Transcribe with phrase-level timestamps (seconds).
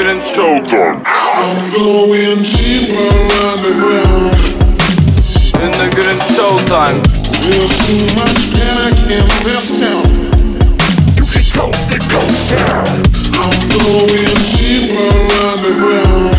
[0.00, 1.02] Underground Showtime.
[1.04, 3.12] I'm going deeper
[3.52, 4.32] underground.
[5.60, 7.04] Underground Showtime.
[7.44, 10.08] There's too much panic in this town.
[13.36, 15.12] I'm going deeper
[15.52, 16.32] underground.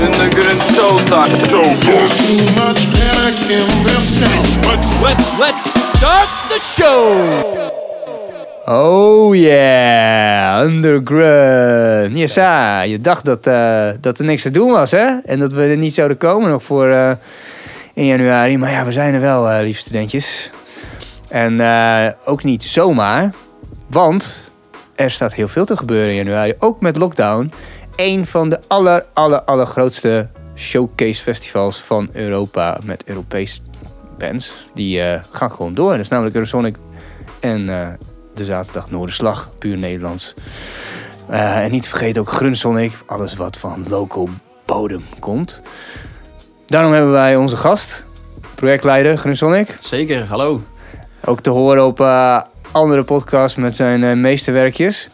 [0.00, 1.28] Underground Showtime.
[1.44, 1.76] Showtime.
[1.84, 4.44] There's too much panic in this town.
[4.64, 5.64] Let's let's let's
[5.98, 7.69] start the show.
[8.72, 12.18] Oh yeah, Underground.
[12.18, 15.18] Yes, ah, je dacht dat, eh, dat er niks te doen was, hè?
[15.24, 17.10] En dat we er niet zouden komen nog voor eh,
[17.94, 18.58] in januari.
[18.58, 20.50] Maar ja, we zijn er wel, eh lieve studentjes.
[21.28, 21.60] En
[22.24, 23.34] ook niet zomaar,
[23.86, 24.50] want
[24.94, 26.54] er staat heel veel te gebeuren in januari.
[26.58, 27.52] Ook met lockdown.
[27.96, 33.62] Een van de aller, aller, allergrootste showcase festivals van Europa met Europees
[34.18, 34.68] bands.
[34.74, 35.90] Die gaan gewoon door.
[35.90, 36.76] Dat is namelijk Eurosonic
[37.40, 37.68] en
[38.40, 40.34] de zaterdag Noorderslag, puur Nederlands.
[41.28, 44.28] Eh, en niet te vergeten ook Grunsonic, alles wat van local
[44.64, 45.62] bodem komt.
[46.66, 48.04] Daarom hebben wij onze gast,
[48.54, 49.76] projectleider Grunsonic.
[49.80, 50.62] Zeker, hallo.
[51.24, 52.40] Ook te horen op eh,
[52.72, 55.08] andere podcasts met zijn eh, meesterwerkjes.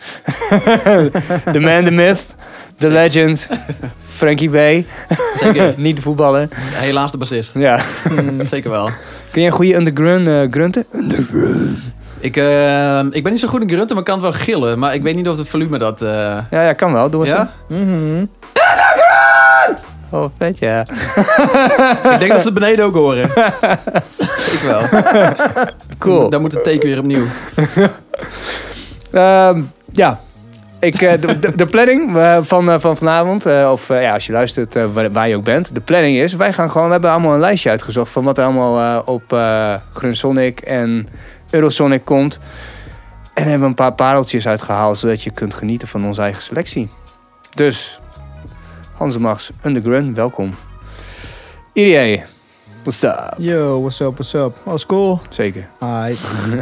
[1.52, 2.34] The Man, The Myth,
[2.78, 3.48] The Legend,
[4.08, 4.86] Frankie Bay.
[5.40, 5.74] Zeker.
[5.86, 6.48] niet de voetballer.
[6.52, 7.54] Helaas de bassist.
[7.54, 7.80] Ja.
[8.50, 8.90] Zeker wel.
[9.30, 10.86] Kun je een goede underground eh, grunten?
[12.26, 14.78] Ik, eh, ik ben niet zo goed in grunten, maar ik kan het wel gillen.
[14.78, 16.02] Maar ik weet niet of het volume dat...
[16.02, 16.08] eh,
[16.50, 17.10] Ja, ja, kan wel.
[17.10, 17.30] Doe eens.
[17.30, 17.50] ja?
[17.70, 18.26] zo.
[20.10, 20.80] Oh, vet ja.
[22.12, 23.24] ik denk dat ze het beneden ook horen.
[24.54, 24.80] ik wel.
[25.98, 26.30] Cool.
[26.30, 27.24] Dan moet het teken weer opnieuw.
[29.12, 30.20] Ehm, ja.
[30.80, 32.10] Ik, eh, de, de, de planning
[32.42, 36.16] van, van vanavond, of ja, als je luistert waar, waar je ook bent, de planning
[36.16, 39.36] is, wij gaan gewoon, we hebben allemaal een lijstje uitgezocht van wat er allemaal op
[39.92, 41.06] Grunsonic en
[41.50, 42.38] Eurosonic komt.
[43.34, 46.90] En hebben we een paar pareltjes uitgehaald, zodat je kunt genieten van onze eigen selectie.
[47.54, 48.00] Dus,
[48.94, 50.54] Hans Max, Underground, welkom.
[51.72, 52.24] IDA,
[52.82, 53.34] what's up?
[53.38, 54.56] Yo, what's up, what's up?
[54.64, 55.20] Alles cool?
[55.28, 55.68] Zeker.
[55.80, 56.14] Hi.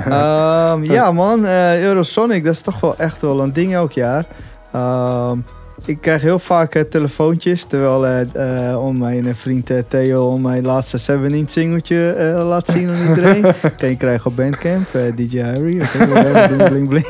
[0.04, 4.25] Ehm, ja man, eh, Eurosonic, dat is toch wel echt wel een ding elk jaar.
[4.72, 5.38] Ehm,
[5.86, 10.64] ik krijg heel vaak eh, telefoontjes, terwijl eh, eh, om mijn vriend Theo om mijn
[10.64, 13.42] laatste 17 singeltje eh, laat zien aan iedereen.
[13.76, 17.06] kan je krijgen op Bandcamp, DJ Harry, whatever, bling bling bling.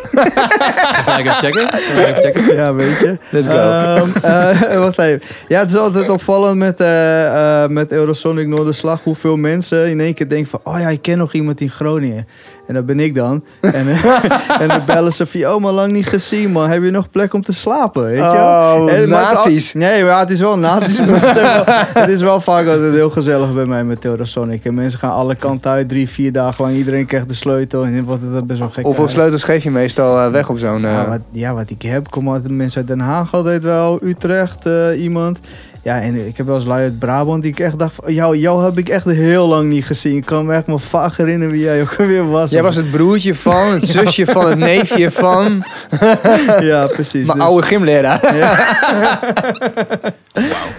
[1.05, 1.69] Ga ik even checken?
[1.69, 2.55] Ga ik even checken?
[2.55, 3.19] Ja, weet je.
[3.31, 3.53] Let's go.
[3.53, 5.23] Ehm, eh, wacht even.
[5.49, 10.15] Ja, het is altijd opvallend met, eh, eh, met Eurosonic Noorderslag hoeveel mensen in één
[10.15, 12.27] keer denken van, oh ja, ik ken nog iemand in Groningen.
[12.67, 13.45] En dat ben ik dan.
[13.61, 16.71] En, eh, en dan bellen ze van, oh, maar lang niet gezien, man.
[16.71, 18.05] Heb je nog plek om te slapen?
[18.05, 18.23] Weet je?
[18.23, 19.73] Oh, En- al- nazi's.
[19.75, 20.99] Nee, maar het is wel nazi's.
[20.99, 21.63] maar het, is wel,
[22.03, 24.65] het is wel vaak altijd heel gezellig bij mij met Eurosonic.
[24.65, 26.77] En mensen gaan alle kanten uit, drie, vier dagen lang.
[26.77, 27.85] Iedereen krijgt de sleutel.
[27.85, 30.85] En wat het best wel gek Hoeveel sleutels geef je meestal eh, weg op zo'n...
[30.85, 33.99] eh, Ja, wat, ja, wat ik heb, komen altijd mensen uit Den Haag altijd wel,
[34.03, 35.39] Utrecht, iemand.
[35.85, 38.37] Ja, en ik heb wel eens lui uit Brabant die ik echt dacht van, jou,
[38.37, 40.17] jou heb ik echt heel lang niet gezien.
[40.17, 42.51] Ik kan me echt maar vaag herinneren wie jij ook weer was.
[42.51, 45.63] Jij was het broertje van, het zusje van, het neefje van.
[46.61, 47.27] Ja, precies.
[47.27, 48.37] Mijn Dus- oude gymleraar.
[48.37, 48.59] Ja.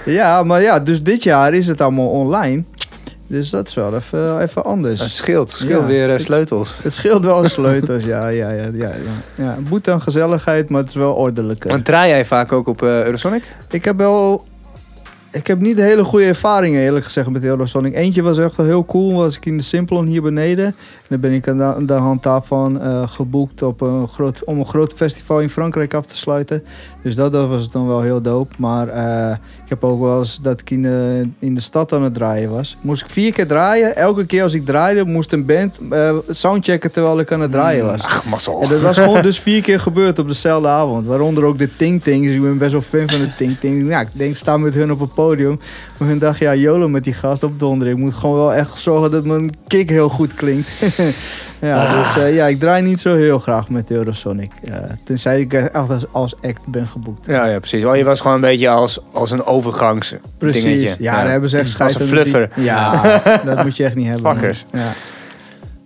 [0.06, 2.64] ja, maar ja, dus dit jaar is het allemaal online.
[3.28, 5.00] Dus dat is wel even, even anders.
[5.02, 5.88] Het scheelt, het scheelt Ja.
[5.88, 6.80] weer eh, sleutels.
[6.84, 8.92] Het scheelt wel sleutels, ja, ja, ja, ja,
[9.36, 9.58] ja.
[9.70, 11.70] Boete aan gezelligheid, maar het is wel ordelijker.
[11.70, 13.44] Want draai jij vaak ook op eh, Eurosonic?
[13.70, 14.46] Ik heb wel.
[15.35, 17.96] Ik heb niet hele goede ervaringen, eerlijk gezegd, met Eurosonic.
[17.96, 19.13] Eentje was echt wel heel cool.
[19.13, 20.66] Was ik in de Simplon hier beneden.
[20.66, 20.75] En
[21.09, 24.94] dan ben ik aan de, hand daarvan eh, geboekt op een groot, om een groot
[24.94, 26.63] festival in Frankrijk af te sluiten.
[27.01, 28.56] Dus dat, dat was dan wel heel dope.
[28.57, 32.03] Maar eh, ik heb ook wel eens dat ik in de, in de stad aan
[32.03, 32.78] het draaien was.
[32.81, 33.95] Moest ik vier keer draaien.
[33.95, 37.85] Elke keer als ik draaide, moest een band eh, soundchecken terwijl ik aan het draaien
[37.85, 38.03] was.
[38.03, 38.62] Ach, mazzel.
[38.62, 41.07] En dat was gewoon dus vier keer gebeurd op dezelfde avond.
[41.07, 42.25] Waaronder ook de Ting Ting.
[42.25, 43.90] Dus ik ben best wel fan van de Ting Ting.
[43.90, 45.24] Ja, ik denk, ik sta met hun op het podium.
[45.97, 47.88] Maar hun dacht, ja, YOLO met die gast op donder.
[47.88, 50.69] Ik moet gewoon wel echt zorgen dat mijn kick heel goed klinkt.
[51.62, 54.51] ja, dus eh, ja, ik draai niet zo heel graag met Eurosonic.
[54.63, 57.25] Ja, tenzij ik echt als, als act ben geboekt.
[57.25, 57.86] Ja, ja, precies.
[57.86, 60.63] Oh, je was gewoon een beetje als, als een overgangs Precies.
[60.63, 61.04] dingetje.
[61.04, 62.50] Ja, daar hebben ze echt Als een die- fluffer.
[62.56, 63.01] Ja,
[63.45, 64.33] dat moet je echt niet hebben.
[64.36, 64.66] Fuckers.
[64.72, 64.92] Ja.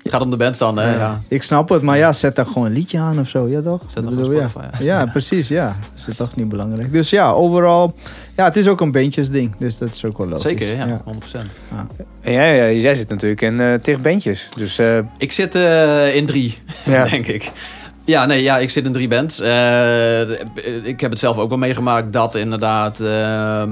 [0.09, 0.95] Het gaat om de band dan, hè?
[0.97, 1.21] Ja.
[1.27, 3.47] Ik snap het, maar ja, zet daar gewoon een liedje aan of zo.
[3.47, 3.81] Ja, toch?
[3.87, 4.47] Zet bedoel, ja.
[4.49, 5.75] Spotify, Ja, precies, ja.
[5.95, 6.93] Dat is toch niet belangrijk.
[6.93, 7.93] Dus ja, overal...
[8.35, 10.43] Ja, het is ook een bandjesding, dus dat is ook wel logisch.
[10.43, 11.01] Zeker, ja, ja.
[11.05, 11.39] 100%.
[12.21, 14.49] En jij, jij, jij zit natuurlijk in eh tig bandjes.
[14.57, 17.03] Dus eh, Ik zit eh, in drie, Ja.
[17.07, 17.51] denk ik.
[18.05, 19.39] Ja, nee, ja, ik zit in drie bands.
[19.39, 20.21] Eh,
[20.83, 23.63] ik heb het zelf ook wel meegemaakt dat inderdaad eh,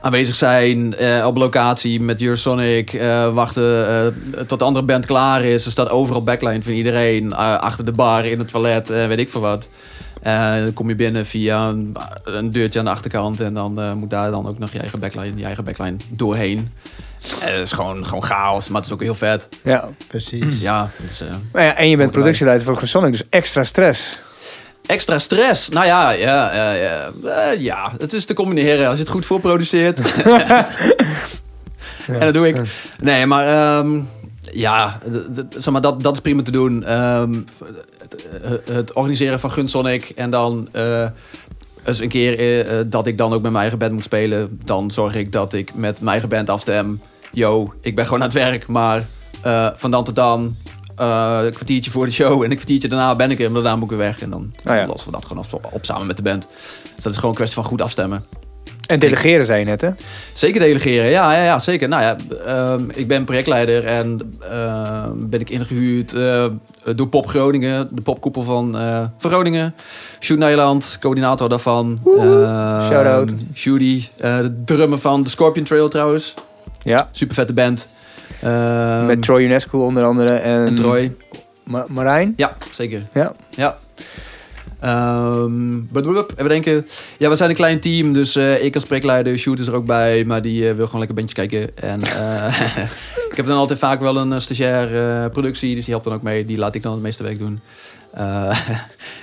[0.00, 2.92] aanwezig zijn eh, op locatie met Eurosonic.
[2.92, 5.64] eh wachten eh, tot de andere band klaar is.
[5.64, 7.32] Er staat overal backline van iedereen.
[7.32, 9.68] eh, achter de bar, in het toilet, eh, weet ik veel wat.
[10.22, 13.40] Eh, dan kom je binnen via een, een deurtje aan de achterkant.
[13.40, 16.68] En dan eh, moet daar dan ook nog je eigen backline, je eigen backline doorheen.
[17.38, 19.48] Het is gewoon, gewoon chaos, maar het is ook heel vet.
[19.62, 19.88] Ja.
[20.08, 20.60] Precies.
[20.60, 21.22] Ja, dus,
[21.52, 24.18] ja, en je bent productieleider voor Sonic, dus extra stress.
[24.88, 25.68] Extra stress.
[25.68, 29.26] Nou ja, ja, ja, ja, Eh, ja, het is te combineren als je het goed
[29.26, 30.00] voorproduceert.
[32.06, 32.60] En dat doe ik.
[32.98, 34.00] Nee, maar ehm,
[34.52, 35.00] ja,
[35.56, 36.84] zeg maar, dat, dat is prima te doen.
[36.84, 37.34] Ehm,
[38.42, 40.68] het, het organiseren van Gunsonic en dan
[41.84, 44.60] eens een keer eh, dat ik dan ook met mijn eigen band moet spelen.
[44.64, 47.00] Dan zorg ik dat ik met mijn eigen band afstem.
[47.32, 49.06] Yo, ik ben gewoon aan het werk, maar
[49.76, 50.56] van dan tot dan
[50.98, 53.76] eh, een kwartiertje voor de show en een kwartiertje daarna ben ik er, maar daarna
[53.76, 54.22] moet ik weer weg.
[54.22, 54.86] En dan Ah ja.
[54.86, 56.48] lossen we dat gewoon op, op samen met de band.
[56.94, 58.24] Dus dat is gewoon een kwestie van goed afstemmen.
[58.88, 59.90] En delegeren, zei je net, hè?
[60.32, 61.88] Zeker delegeren, ja, ja, ja zeker.
[61.88, 66.44] Nou ja, ehm, ik ben projectleider en ehm, ben ik ingehuurd eh,
[66.96, 69.74] door Pop Groningen, de popkoepel van, eh, van Groningen.
[70.20, 71.98] Shoot Nederland, coördinator daarvan.
[72.18, 73.30] Ehm, Shout-out.
[73.30, 76.34] Eh, de drummer van de Scorpion Trail trouwens.
[76.82, 77.08] Ja.
[77.12, 77.88] Super vette band.
[78.42, 81.12] Ehm, Met Troy UNESCO onder andere en, en Troy.
[81.64, 82.32] Ma- Marijn.
[82.36, 83.02] Ja, zeker.
[83.14, 83.32] Ja.
[83.50, 83.78] Ja.
[85.90, 86.06] But-
[86.36, 86.86] even denken.
[87.18, 89.86] Ja, we zijn een klein team, dus eh, ik als projectleider, Shoot is er ook
[89.86, 91.76] bij, maar die eh, wil gewoon lekker bandjes kijken.
[91.76, 92.60] En eh,
[93.30, 96.44] ik heb dan altijd vaak wel een stagiair productie, dus die helpt dan ook mee.
[96.44, 97.60] Die laat ik dan het meeste werk doen.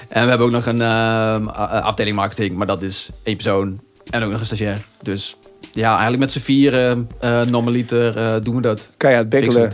[0.09, 3.79] En we hebben ook nog een ehm, afdeling marketing, maar dat is één persoon
[4.09, 4.85] en ook nog een stagiair.
[5.01, 5.35] Dus
[5.75, 8.91] ja, eigenlijk met z'n vieren, eh normaliter, eh, doen we dat.
[8.97, 9.73] Keihard bikkelen.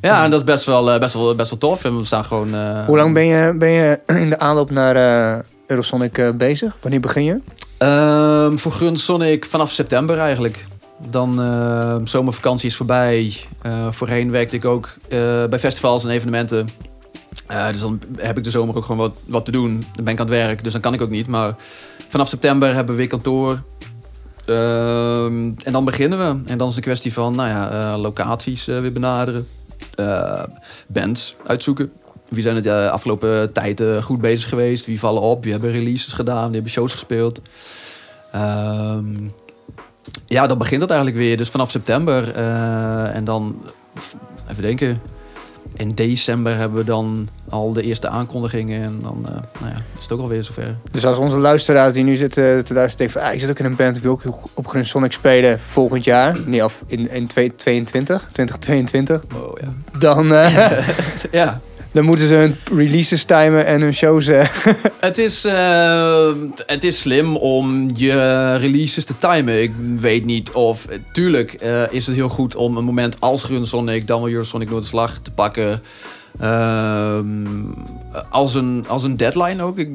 [0.00, 1.84] Ja, en dat is best wel, eh, best wel, best wel tof.
[1.84, 2.48] En we staan gewoon...
[2.86, 6.76] Hoe lang ben je, ben je in de aanloop naar Eurosonic bezig?
[6.80, 7.40] Wanneer begin je?
[7.78, 10.66] Ehm, voor Grunt Sonic vanaf september eigenlijk.
[11.10, 13.36] Dan eh, zomervakantie is voorbij.
[13.90, 14.88] Voorheen werkte ik ook
[15.48, 16.68] bij festivals en evenementen.
[17.70, 19.84] Dus dan heb ik de zomer ook gewoon wat, wat te doen.
[19.94, 21.28] Dan ben ik aan het werk, dus dan kan ik ook niet.
[21.28, 21.54] Maar
[22.08, 23.62] vanaf september hebben we weer kantoor.
[24.46, 26.50] Ehm, en dan beginnen we.
[26.50, 29.46] En dan is het een kwestie van nou ja, eh, locaties eh, weer benaderen.
[29.94, 30.42] Eh,
[30.86, 31.92] bands uitzoeken.
[32.28, 34.86] Wie zijn het de afgelopen tijd goed bezig geweest?
[34.86, 35.42] Wie vallen op?
[35.42, 36.44] Wie hebben releases gedaan?
[36.44, 37.40] Wie hebben shows gespeeld?
[38.32, 39.28] Ehm,
[40.26, 41.36] ja, dan begint het eigenlijk weer.
[41.36, 42.34] Dus vanaf september.
[43.12, 43.62] en dan,
[44.50, 45.00] even denken.
[45.76, 48.82] In december hebben we dan al de eerste aankondigingen.
[48.82, 50.76] En dan eh, nou ja, is het ook alweer zover.
[50.90, 53.22] Dus als onze luisteraars die nu zitten te luisteren denken van...
[53.22, 56.04] Ah, ik zit ook in een band, ik wil ook op Grun Sonic spelen volgend
[56.04, 56.38] jaar.
[56.46, 59.24] Nee, of in, in 2022, 2022.
[59.34, 59.98] Oh ja.
[59.98, 60.88] Dan, eh,
[61.30, 61.60] ja.
[61.96, 64.26] Dan moeten ze hun releases timen en hun shows...
[64.26, 64.48] eh,
[65.00, 66.28] Het is, eh,
[66.66, 69.62] het is slim om je releases te timen.
[69.62, 70.86] Ik weet niet of...
[71.12, 74.06] Tuurlijk eh, is het heel goed om een moment als Run Sonic...
[74.06, 75.82] dan wel Eurosonic Noorderslag te pakken.
[76.40, 77.46] Ehm,
[78.30, 79.78] als, een, als een deadline ook.
[79.78, 79.90] Ik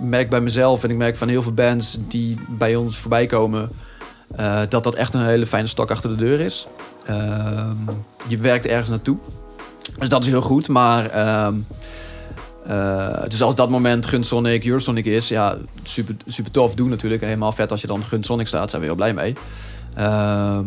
[0.00, 3.70] merk bij mezelf en ik merk van heel veel bands die bij ons voorbij komen...
[4.68, 6.66] dat dat echt een hele fijne stok achter de deur is.
[7.06, 7.76] Ehm,
[8.26, 9.16] je werkt ergens naartoe.
[9.98, 11.06] Dus dat is heel goed, maar...
[11.06, 11.54] ehm,
[12.66, 17.22] eh, dus als dat moment Gunsonic, Eurosonic is, ja, super, super tof doen natuurlijk.
[17.22, 19.34] En helemaal vet als je dan Gunsonic staat, zijn we heel blij mee.
[19.94, 20.66] Ehm,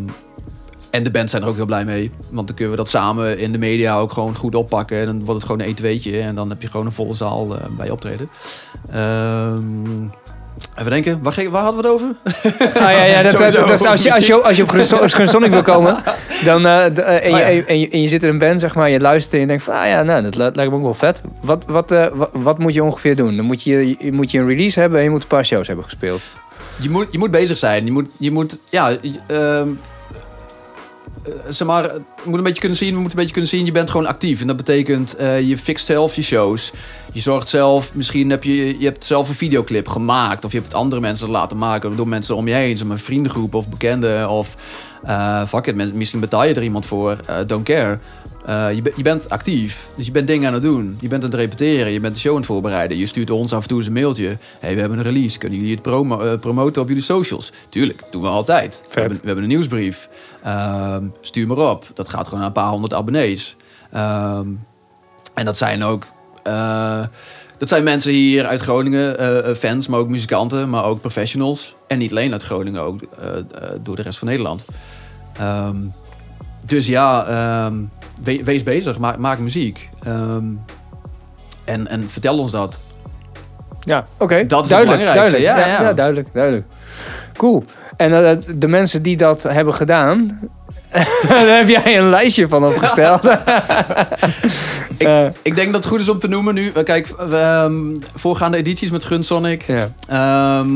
[0.90, 2.12] en de bands zijn er ook heel blij mee.
[2.30, 5.00] Want dan kunnen we dat samen in de media ook gewoon goed oppakken.
[5.00, 7.14] En dan wordt het gewoon een 1 2 En dan heb je gewoon een volle
[7.14, 8.30] zaal eh, bij je optreden.
[8.92, 10.08] Ehm,
[10.80, 12.16] even denken, waar, ging- waar hadden we het over?
[12.82, 15.98] Ah ja, ja dat, dat, als, je, als, je, als je op Sonic wil komen,
[16.46, 17.46] dan, eh, d- eh, en, je, Oh ja.
[17.46, 19.64] en, je, en je- zit in een band, zeg maar, je luistert en je denkt
[19.64, 21.22] van, ah ja, nou, dat li- lijkt me ook wel vet.
[21.42, 23.36] Wat, wat, eh, wat, wat moet je ongeveer doen?
[23.36, 25.68] Dan moet je, je- moet je een release hebben en je moet een paar shows
[25.68, 26.30] hebben gespeeld.
[26.82, 27.86] Je moet, je moet bezig zijn.
[27.86, 28.98] Je moet, je moet ja, ehm,
[29.28, 29.62] eh,
[31.50, 33.72] zeg maar, je moet een beetje kunnen zien, we moeten een beetje kunnen zien, je
[33.72, 34.42] bent gewoon actief.
[34.42, 36.72] En dat betekent, eh, je fixt zelf je shows.
[37.14, 40.46] Je zorgt zelf, misschien heb je, je hebt zelf een videoclip gemaakt.
[40.46, 42.78] Of je hebt het andere mensen laten maken door mensen om je heen.
[42.78, 44.30] Zeg maar vriendengroepen of bekenden.
[44.30, 44.56] Of
[45.04, 47.18] eh fuck it, misschien betaal je er iemand voor.
[47.26, 48.00] eh, don't care.
[48.46, 50.98] Eh, je, je bent actief, dus je bent dingen aan het doen.
[51.00, 52.98] Je bent aan het repeteren, je bent de show aan het voorbereiden.
[52.98, 54.38] Je stuurt ons af en toe eens een mailtje.
[54.60, 57.52] hey, we hebben een release, kunnen jullie het promo eh, promoten op jullie socials?
[57.70, 58.84] Tuurlijk, doen we altijd.
[58.94, 60.10] We hebben, we hebben een nieuwsbrief.
[60.48, 61.86] Ehm, stuur maar op.
[61.94, 63.56] Dat gaat gewoon naar een paar honderd abonnees.
[63.92, 64.48] Ehm,
[65.34, 66.06] en dat zijn ook...
[66.44, 67.00] eh,
[67.58, 71.76] dat zijn mensen hier uit Groningen, eh, eh, fans, maar ook muzikanten, maar ook professionals.
[71.88, 73.00] En niet alleen uit Groningen, ook
[73.82, 74.66] door de rest van Nederland.
[75.38, 75.76] Ehm,
[76.66, 77.26] dus ja,
[78.24, 79.90] we- wees bezig, maak, maak muziek.
[81.66, 82.80] En, en vertel ons dat.
[83.80, 84.46] Ja, oké.
[84.46, 85.42] Dat is het duidelijk, belangrijkste.
[85.44, 85.78] Duidelijk.
[85.78, 85.94] Ja, ja.
[85.94, 86.66] duidelijk, duidelijk.
[87.38, 87.64] Cool.
[87.98, 90.40] En eh, de mensen die dat hebben gedaan,
[91.28, 93.22] daar heb jij een lijstje van opgesteld.
[94.98, 96.72] Eh, Ik denk dat het goed is om te noemen nu.
[96.72, 97.74] Kijk, ehm,
[98.16, 99.66] voorgaande edities met Gunsonic.
[100.08, 100.68] ehm,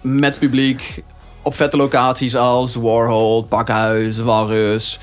[0.00, 1.02] met publiek.
[1.42, 4.98] Op vette locaties als Warhol, Pakhuis, Walrus,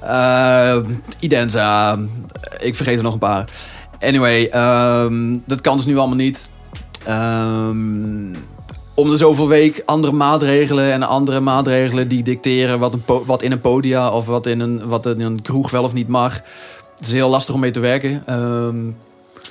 [0.00, 0.76] eh,
[1.20, 1.98] Idenza.
[2.60, 3.44] Ik vergeet er nog een paar.
[4.00, 6.40] Anyway, ehm, dat kan dus nu allemaal niet.
[7.04, 8.32] Ehm,
[8.96, 13.52] om de zoveel week andere maatregelen en andere maatregelen die dicteren wat, een wat in
[13.52, 16.34] een podia of wat in een, wat in een kroeg wel of niet mag.
[16.96, 18.22] Het is heel lastig om mee te werken.
[18.26, 18.76] Ehm,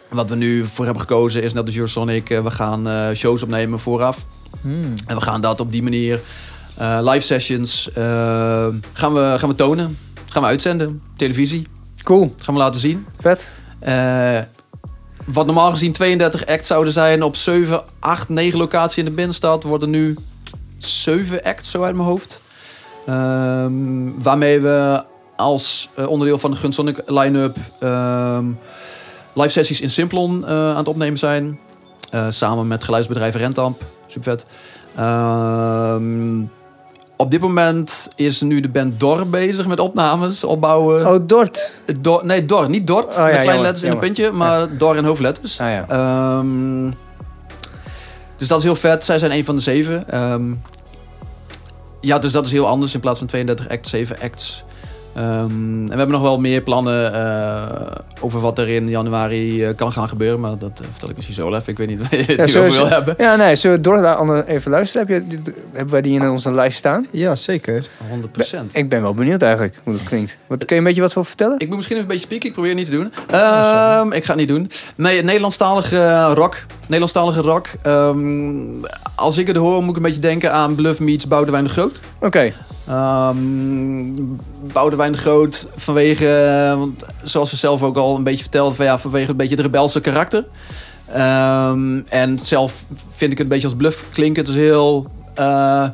[0.10, 2.28] wat we nu voor hebben gekozen is net als Eurosonic.
[2.28, 4.26] we gaan eh, shows opnemen vooraf.
[4.62, 4.96] Hmm.
[5.08, 6.22] En we gaan dat op die manier,
[6.76, 9.98] eh, live sessions, eh, gaan, we, gaan we tonen.
[10.30, 11.02] Gaan we uitzenden.
[11.18, 11.68] Televisie.
[12.04, 13.06] Cool, Gaan we laten zien.
[13.20, 13.52] vet.
[15.26, 19.64] Wat normaal gezien 32 acts zouden zijn op 7, 8, 9 locaties in de binnenstad,
[19.64, 20.18] worden nu
[20.78, 22.42] 7 acts zo uit mijn hoofd.
[23.06, 25.04] Ehm, waarmee we
[25.36, 28.46] als eh, onderdeel van de Gunsonic line-up ehm,
[29.34, 31.60] live sessies in Simplon eh, aan het opnemen zijn.
[32.10, 33.82] Eh, samen met geluidsbedrijf Rentamp.
[34.08, 34.46] Super vet.
[34.96, 36.44] Ehm,
[37.18, 41.08] op dit moment is nu de band Dor bezig met opnames, opbouwen.
[41.08, 41.80] Oh, Dort.
[42.00, 43.16] Dor, nee, Dor, niet Dort.
[43.16, 45.60] ja, met kleine jammer, letters in een puntje, maar Dor in hoofdletters.
[45.60, 45.86] Ah ja.
[45.90, 46.92] Ehm,
[48.38, 49.04] dus dat is heel vet.
[49.04, 50.10] Zij zijn een van de zeven.
[50.10, 50.54] Ehm,
[52.02, 52.94] ja, dus dat is heel anders.
[52.94, 54.64] In plaats van 32 acts, 7 acts.
[55.16, 57.92] Ehm, en we hebben nog wel meer plannen eh,
[58.22, 60.40] over wat er in januari eh, kan gaan gebeuren.
[60.40, 61.64] Maar dat eh, vertel ik misschien zo even.
[61.72, 63.16] Ik weet niet waar je het Ja, over wil hebben.
[63.18, 65.08] Ja, nee, zullen we ander- even luisteren?
[65.08, 65.42] Heb je,
[65.72, 67.06] hebben wij die in onze lijst staan?
[67.12, 67.88] Ja, zeker.
[67.88, 68.72] 100%.
[68.72, 70.38] Ik ben wel benieuwd eigenlijk hoe dat klinkt.
[70.48, 71.60] Wat, kun je een beetje wat voor vertellen?
[71.60, 72.48] Ik moet misschien even een beetje spieken.
[72.48, 73.12] Ik probeer het niet te doen.
[73.32, 74.70] Ehm, ik ga het niet doen.
[74.96, 76.56] Nee, Nederlandstalige rock.
[76.82, 77.68] Nederlandstalige rock.
[77.82, 78.84] Ehm,
[79.16, 82.00] als ik het hoor, moet ik een beetje denken aan Bluff Meets Boudewijn de Groot.
[82.20, 82.54] Oké,
[82.88, 84.06] Ehm
[84.74, 88.86] Boudewijn de Groot vanwege, eh, want zoals ze zelf ook al een beetje vertelde, van,
[88.86, 90.46] ja, vanwege een beetje het rebelse karakter.
[91.06, 94.44] Ehm, en zelf vind ik het een beetje als bluff klinken.
[94.44, 95.88] Het is heel, eh,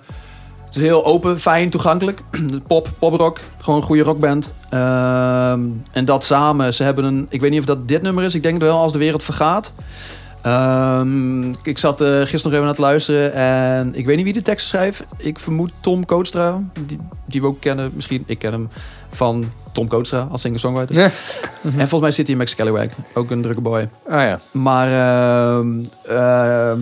[0.65, 2.21] het is heel open, fijn, toegankelijk.
[2.67, 4.53] Pop, poprock, gewoon een goede rockband.
[4.69, 8.35] Ehm, en dat samen, ze hebben een, ik weet niet of dat dit nummer is,
[8.35, 9.73] ik denk het wel, Als de Wereld Vergaat.
[10.41, 14.33] Ehm, ik zat eh, gisteren nog even naar het luisteren en ik weet niet wie
[14.33, 15.03] de teksten schrijft.
[15.17, 17.91] Ik vermoed Tom Kootstra, die, die we ook kennen.
[17.93, 18.69] Misschien, ik ken hem
[19.11, 20.95] van Tom Kootstra als singer-songwriter.
[20.95, 21.09] Ja.
[21.63, 23.89] En volgens mij zit hij in Max Calloway, ook een drukke boy.
[24.07, 24.39] ah ja.
[24.51, 24.87] Maar
[25.57, 26.79] ehm, ehm,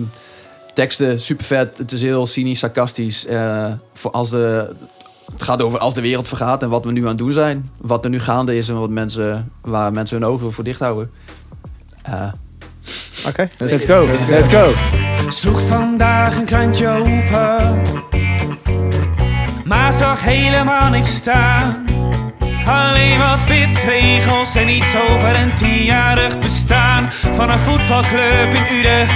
[0.74, 1.78] teksten, super vet.
[1.78, 3.26] Het is heel cynisch, sarcastisch.
[3.26, 4.74] eh, voor als de,
[5.32, 7.70] het gaat over als de wereld vergaat en wat we nu aan het doen zijn.
[7.80, 11.10] Wat er nu gaande is en wat mensen, waar mensen hun ogen voor dicht houden.
[12.02, 12.32] Eh,
[13.26, 13.48] Oké.
[13.58, 14.72] Let's go, let's go.
[15.28, 17.82] Sloeg vandaag een krantje open,
[19.64, 21.84] maar zag helemaal niks staan.
[22.66, 29.08] Alleen wat witregels en iets over een tienjarig bestaan van een voetbalclub in Uden.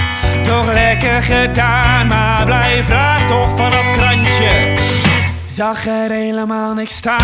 [0.43, 4.75] Toch lekker gedaan, maar blijf raar toch van dat krantje.
[5.45, 7.23] Zag er helemaal niks staan.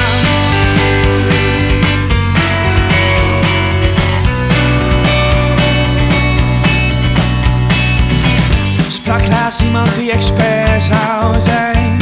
[9.04, 12.02] Sprak laatst iemand die expert zou zijn.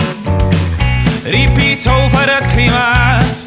[1.24, 3.46] Riep iets over het klimaat.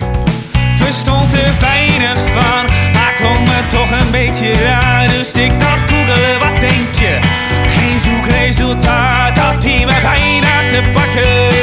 [0.76, 5.08] Verstond er weinig van, maar klonk me toch een beetje raar.
[5.08, 7.18] Dus ik dacht googelen, wat denk je?
[7.66, 11.56] Geen zoekresultaat, had hij me bijna te pakken.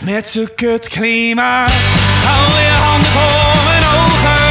[0.00, 1.72] Met z'n kut klimaat.
[2.24, 4.43] Hou je handen voor mijn ogen.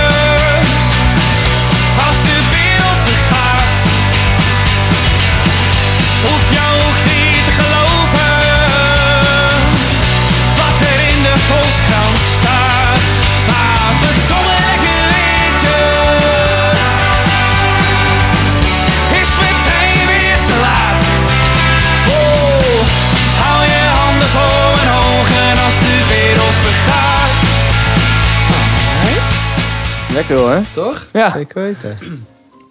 [30.27, 30.61] Lekker hoor.
[30.73, 31.07] toch?
[31.13, 31.95] Ja, Zeker weten.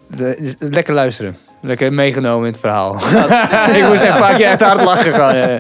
[0.07, 1.37] de- lekker luisteren.
[1.61, 2.95] Lekker meegenomen in het verhaal.
[3.77, 5.15] ik moest echt een paar keer echt hard lachen.
[5.15, 5.59] gewoon, ja.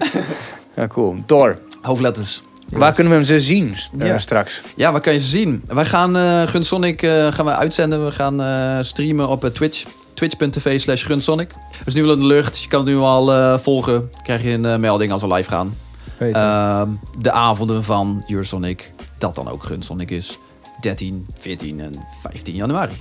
[0.76, 1.16] Ja, cool.
[1.26, 1.58] Door.
[1.82, 2.42] Hoofdletters.
[2.68, 4.18] Waar kunnen we hem ze zien eh, Ja.
[4.18, 4.62] straks?
[4.76, 5.62] Ja, waar kan je ze zien?
[5.66, 8.04] Wij gaan eh Gunsonic eh, gaan we uitzenden.
[8.04, 9.84] We gaan eh, streamen op Twitch.
[10.14, 11.50] Twitch.tv slash Gunsonic.
[11.84, 12.62] Dus nu wel in de lucht.
[12.62, 14.10] Je kan het nu al eh, volgen.
[14.22, 15.76] Krijg je een melding als we live gaan.
[16.18, 18.92] Ehm, de avonden van Eurosonic.
[19.18, 20.38] Dat dan ook Gunsonic is.
[20.82, 22.92] 13, 14 en 15 januari.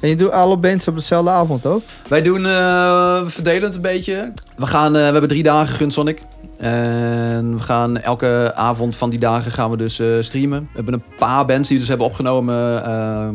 [0.00, 1.82] en je doet alle bands op dezelfde avond ook?
[2.08, 4.32] Wij doen, eh, we verdelen het een beetje.
[4.56, 6.22] We, gaan, eh, we hebben drie dagen Gunsonic.
[6.58, 10.60] En we gaan elke avond van die dagen gaan we dus eh, streamen.
[10.60, 12.84] We hebben een paar bands die we dus hebben opgenomen.
[12.84, 13.34] ehm,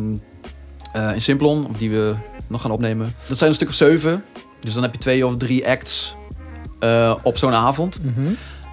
[0.94, 2.14] eh, in Simplon, die we
[2.48, 3.14] nog gaan opnemen.
[3.28, 4.24] Dat zijn een stuk of zeven.
[4.60, 6.16] Dus dan heb je twee of drie acts
[6.80, 8.00] eh, op zo'n avond.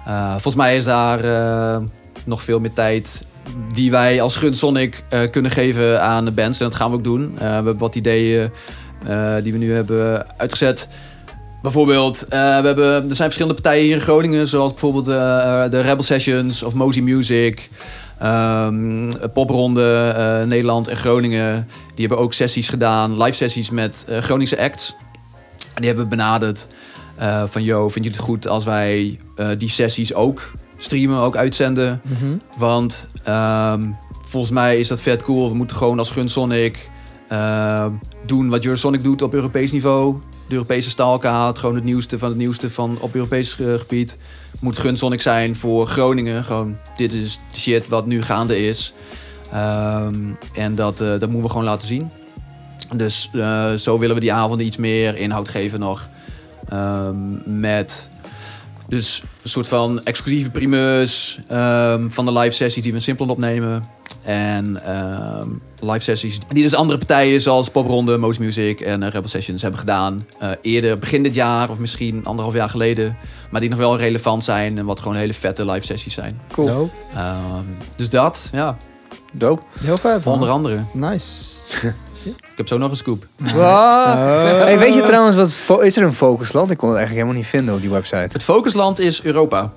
[0.05, 1.81] Eh, volgens mij is daar eh,
[2.25, 3.25] nog veel meer tijd
[3.73, 6.59] die wij als Gun Sonic eh, kunnen geven aan de bands.
[6.59, 7.31] En dat gaan we ook doen.
[7.33, 8.51] Eh, we hebben wat ideeën
[9.07, 10.87] eh, die we nu hebben uitgezet.
[11.61, 15.05] Bijvoorbeeld, we hebben, er zijn verschillende partijen hier in Groningen, zoals bijvoorbeeld
[15.71, 17.69] de Rebel Sessions of Mosey Music.
[18.19, 21.67] ehm, Popronde, Nederland en Groningen.
[21.95, 24.95] Die hebben ook sessies gedaan, live sessies met Groningse acts.
[25.73, 26.67] En die hebben benaderd
[27.17, 29.19] eh, van, yo, vind je het goed als wij
[29.57, 32.01] die sessies ook streamen, ook uitzenden?
[32.57, 33.89] Want ehm,
[34.27, 35.49] volgens mij is dat vet cool.
[35.49, 36.89] We moeten gewoon als Gunsonic
[37.27, 37.91] ehm
[38.29, 40.17] doen wat Eurosonic doet op Europees niveau.
[40.47, 44.17] De Europese staalkaart, gewoon het nieuwste van het nieuwste van op Europees eh, gebied.
[44.59, 46.43] Moet Gunsonic zijn voor Groningen.
[46.43, 48.93] Gewoon, dit is de shit wat nu gaande is.
[49.51, 50.15] Ehm,
[50.53, 52.09] en dat, eh, dat moeten we gewoon laten zien.
[52.95, 56.09] Dus eh, zo willen we die avonden iets meer inhoud geven nog.
[57.45, 58.09] Met
[58.89, 63.29] dus een soort van exclusieve primeurs ehm, van de live sessies die we in Simplon
[63.29, 63.87] opnemen.
[64.23, 65.47] En ehm,
[65.79, 69.79] live sessies die dus andere partijen zoals Popronde, Most Music en eh, Rebel Sessions hebben
[69.79, 70.25] gedaan.
[70.39, 73.17] eh, eerder, begin dit jaar of misschien anderhalf jaar geleden.
[73.51, 76.39] Maar die nog wel relevant zijn en wat gewoon hele vette live sessies zijn.
[76.51, 76.67] Cool.
[76.67, 76.93] Dope.
[77.13, 77.63] Ehm,
[77.95, 78.77] dus dat, ja,
[79.33, 79.61] Dope.
[79.79, 80.33] Heel vet, man.
[80.33, 80.83] onder andere.
[80.93, 81.61] Nice.
[82.59, 83.25] Ik heb zo nog een scoop.
[83.37, 84.13] Wow.
[84.63, 85.35] Hey, weet je trouwens,
[85.67, 86.71] wat is er een focusland?
[86.71, 88.29] Ik kon het eigenlijk helemaal niet vinden op die website.
[88.31, 89.71] Het focusland is Europa.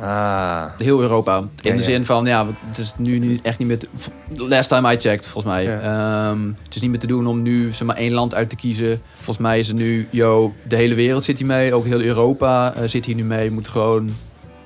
[0.00, 0.64] Ah.
[0.78, 1.36] Heel Europa.
[1.38, 1.82] In Ja, de ja.
[1.82, 3.78] zin van, ja, het is nu, nu echt niet meer...
[3.78, 3.88] te-
[4.36, 5.64] last time I checked, volgens mij.
[5.64, 5.80] Ja.
[5.80, 8.56] Ehm, het is niet meer te doen om nu zeg maar één land uit te
[8.56, 9.02] kiezen.
[9.14, 11.74] Volgens mij is het nu, yo, de hele wereld zit hier mee.
[11.74, 13.48] Ook heel Europa eh, zit hier nu mee.
[13.48, 14.16] We moeten gewoon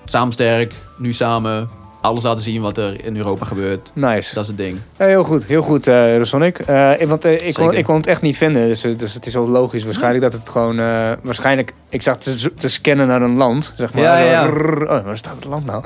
[0.04, 1.68] samen sterk, nu samen,
[2.08, 3.90] alles laten zien wat er in Europa gebeurt.
[3.94, 4.34] Nice.
[4.34, 4.78] Dat is het ding.
[4.98, 6.58] Ja, heel goed, heel goed, eh Rosonic.
[6.58, 9.34] Eh, want eh, ik, kon, ik kon het echt niet vinden, dus, dus het is
[9.34, 9.84] wel logisch.
[9.84, 10.78] Waarschijnlijk dat het gewoon...
[10.78, 12.16] eh, waarschijnlijk, ik zag
[12.56, 14.02] te, scannen naar een land, zeg maar.
[14.02, 14.46] Ja, ja.
[14.48, 15.84] Oh, waar staat het land nou?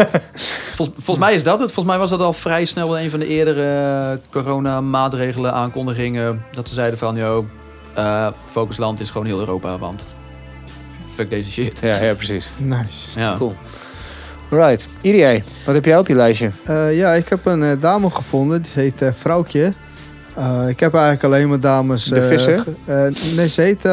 [0.76, 1.72] Vol- volgens mij is dat het.
[1.72, 6.44] Volgens mij was dat al vrij snel een van de eerdere corona-maatregelen, aankondigingen.
[6.52, 7.46] Dat ze zeiden van, yo,
[7.94, 10.06] eh, focusland is gewoon heel Europa, want
[11.14, 11.80] fuck deze shit.
[11.80, 12.50] Ja, ja, precies.
[12.56, 13.18] Nice.
[13.18, 13.34] Ja.
[13.38, 13.54] Cool.
[14.50, 14.88] Right.
[15.00, 16.50] Irie, wat heb jij op je lijstje?
[16.64, 18.62] Eh, ja, ik heb een eh, dame gevonden.
[18.62, 19.74] Die heet eh, Vrouwtje.
[20.68, 22.04] Ik heb eigenlijk alleen maar dames...
[22.04, 23.88] De eh, nee, ze heet...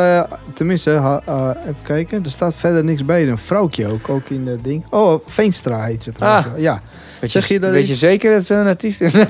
[0.53, 2.23] tenminste, even kijken.
[2.23, 3.27] Er staat verder niks bij.
[3.27, 4.85] Een vrouwtje ook, ook in het ding.
[4.89, 6.45] Oh, Veenstra heet ze trouwens.
[6.45, 6.59] Ah.
[6.59, 6.81] Ja.
[7.19, 7.99] Weet Zeg je dat weet je iets?
[7.99, 9.13] zeker dat ze een artiest is?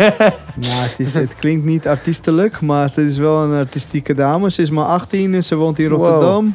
[0.55, 4.51] Nou, het, is, het klinkt niet artiestelijk, maar het is wel een artistieke dame.
[4.51, 6.45] Ze is maar 18 en ze woont in Wow.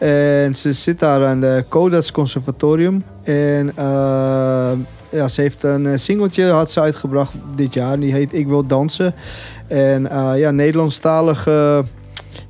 [0.00, 3.04] En ze zit daar aan de Codas Conservatorium.
[3.22, 4.72] En eh,
[5.10, 7.98] ja, ze heeft een eh, singeltje had ze uitgebracht dit jaar.
[7.98, 9.14] Die heet Ik Wil Dansen.
[9.66, 11.84] En eh, ja, Nederlandstalige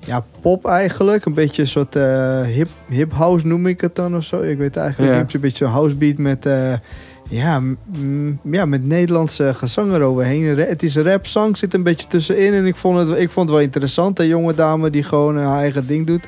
[0.06, 1.24] ja, pop eigenlijk.
[1.24, 4.42] Een beetje een soort eh, hip, hip house noem ik het dan of zo.
[4.42, 5.20] Ik weet eigenlijk Ja.
[5.20, 5.34] niet.
[5.34, 6.46] Een beetje zo'n housebeat met...
[6.46, 6.72] eh,
[7.28, 7.62] ja,
[8.50, 10.58] ja, met Nederlandse gezang eroverheen.
[10.58, 12.54] Het is rap, zang zit een beetje tussenin.
[12.54, 14.18] En ik vond het, ik vond het wel interessant.
[14.18, 16.26] Een jonge dame die gewoon haar eigen ding doet.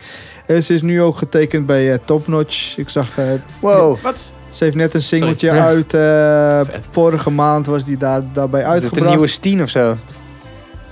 [0.55, 2.77] Eh, ze is nu ook getekend bij eh, Top Notch.
[2.79, 3.25] Ik zag, eh,
[3.61, 3.97] Wow.
[4.03, 4.17] Wat?
[4.51, 5.63] ze heeft net een singeltje Sorry.
[5.63, 5.95] uit.
[5.95, 9.11] eh, vorige maand was die daar, daarbij Is het een uitgebracht.
[9.11, 9.97] nieuwe Steen of zo?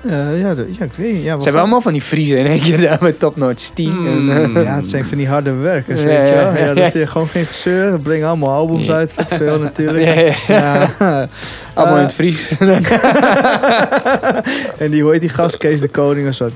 [0.08, 1.22] Eh, ja, de- ja, ik weet niet.
[1.22, 3.60] Ja, Ze hebben allemaal van die Friesen in één keer daar bij Top Notch.
[3.62, 4.06] Steen.
[4.06, 6.42] En, eh, Ja, het zijn van die harde werkers, Ja, weet je wel.
[6.52, 6.74] ja, Ja, ja.
[6.74, 7.90] dat is gewoon geen gezeur.
[7.92, 8.94] Ze brengen allemaal albums Ja.
[8.94, 10.04] uit, vet veel natuurlijk.
[10.04, 10.88] ja, ja.
[10.98, 11.28] Ja.
[11.74, 12.56] Allemaal in het Fries.
[14.78, 16.48] en die, hoe heet die gast, Kees de Koning of zo.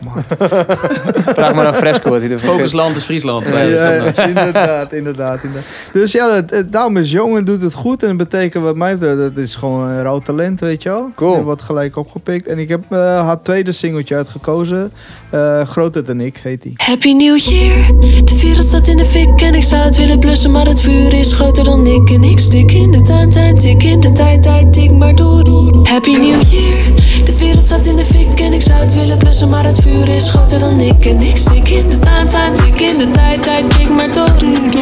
[1.36, 2.54] Vraag maar aan Fresco wat hij ervan vindt.
[2.56, 3.44] Focusland is Friesland.
[3.44, 4.28] Ja, dat ja, dat ja, nou.
[4.28, 5.68] inderdaad, inderdaad, inderdaad.
[5.92, 8.02] Dus ja, het, het, daarom is jong en doet het goed.
[8.02, 11.10] En dat betekent wat mij betreft, dat is gewoon een rauw talent, weet je wel.
[11.14, 11.34] Cool.
[11.34, 12.46] Die wordt gelijk opgepikt.
[12.46, 14.92] En ik heb eh, haar tweede singeltje uitgekozen.
[15.30, 16.72] Eh, Groter dan ik, heet die.
[16.76, 18.00] Happy New Year.
[18.24, 21.14] De wereld staat in de fik en ik zou het willen blussen, maar het vuur
[21.14, 22.10] is groter dan ik.
[22.10, 25.38] En ik stik in de time, time, tik in de tijd, tijd, tik maar door.
[25.82, 27.09] Happy New Year.
[27.40, 30.28] Wereld staat in de fik en ik zou het willen blussen, maar het vuur is
[30.28, 31.06] groter dan ik.
[31.06, 34.28] En ik stik in de time, time, tik in de tijd, tijd, tik maar door.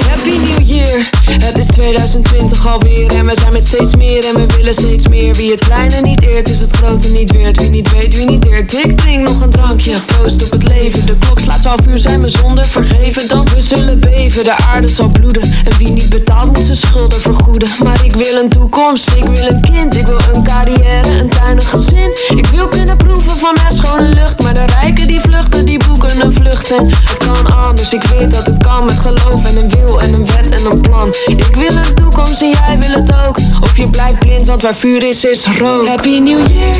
[0.08, 1.08] Happy New Year.
[1.28, 5.34] Het is 2020 alweer en we zijn met steeds meer en we willen steeds meer.
[5.34, 7.58] Wie het kleine niet eert, is het grote niet weert.
[7.58, 8.72] Wie niet weet, wie niet deert.
[8.72, 11.06] Ik drink nog een drankje, proost op het leven.
[11.06, 13.28] De klok slaat 12 uur, zijn we zonder vergeven.
[13.28, 15.42] Dan we zullen beven, de aarde zal bloeden.
[15.42, 17.68] En wie niet betaalt, moet zijn schulden vergoeden.
[17.82, 19.96] Maar ik wil een toekomst, ik wil een kind.
[19.96, 22.10] Ik wil een carrière, een tuinig gezin.
[22.36, 24.42] Ik wil kunnen proeven van haar schone lucht.
[24.42, 26.76] Maar de rijken die vluchten, die boeken een vlucht.
[26.76, 28.84] En het kan anders, ik weet dat het kan.
[28.84, 31.14] Met geloof en een wil en een wet en een plan.
[31.26, 33.36] Ik wil een toekomst en jij wil het ook.
[33.60, 35.86] Of je blijft blind, want waar vuur is, is rook.
[35.86, 36.76] Happy New Year.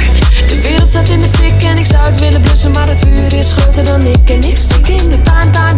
[0.49, 3.39] De wereld staat in de fik en ik zou het willen blussen, maar het vuur
[3.39, 4.31] is groter dan ik.
[4.31, 5.78] En ik stik in de time, time,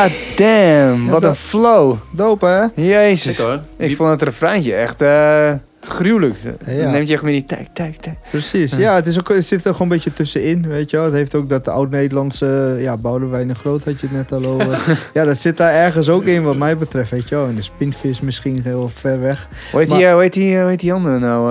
[0.00, 1.96] God damn, wat een flow.
[2.10, 2.82] Dope, hè?
[2.82, 3.38] Jezus.
[3.38, 3.60] Hoor.
[3.76, 6.34] Ik vond het refreintje echt eh, gruwelijk.
[6.66, 6.82] Ja.
[6.82, 8.14] Dan neemt je echt met die tak, tak, tak.
[8.30, 8.76] Precies.
[8.76, 11.04] Ja, het, is ook, het zit er gewoon een beetje tussenin, weet je wel.
[11.06, 14.50] Het heeft ook dat de oud-Nederlandse, ja, Boudewijn de Groot had je het net al
[14.52, 14.98] over.
[15.14, 17.46] ja, dat zit daar ergens ook in wat mij betreft, weet je wel.
[17.46, 19.48] En de spinvis misschien heel ver weg.
[19.70, 21.50] Hoe heet, Maar- die, eh, hoe, heet die, eh, hoe heet die andere nou?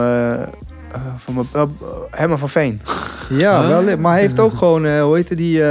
[0.94, 1.64] Eh, eh, van mijn- eh,
[2.12, 2.82] Herman van Veen.
[3.30, 3.68] Ja, Huh?
[3.86, 5.62] wel, maar hij heeft ook gewoon, eh, hoe heette die,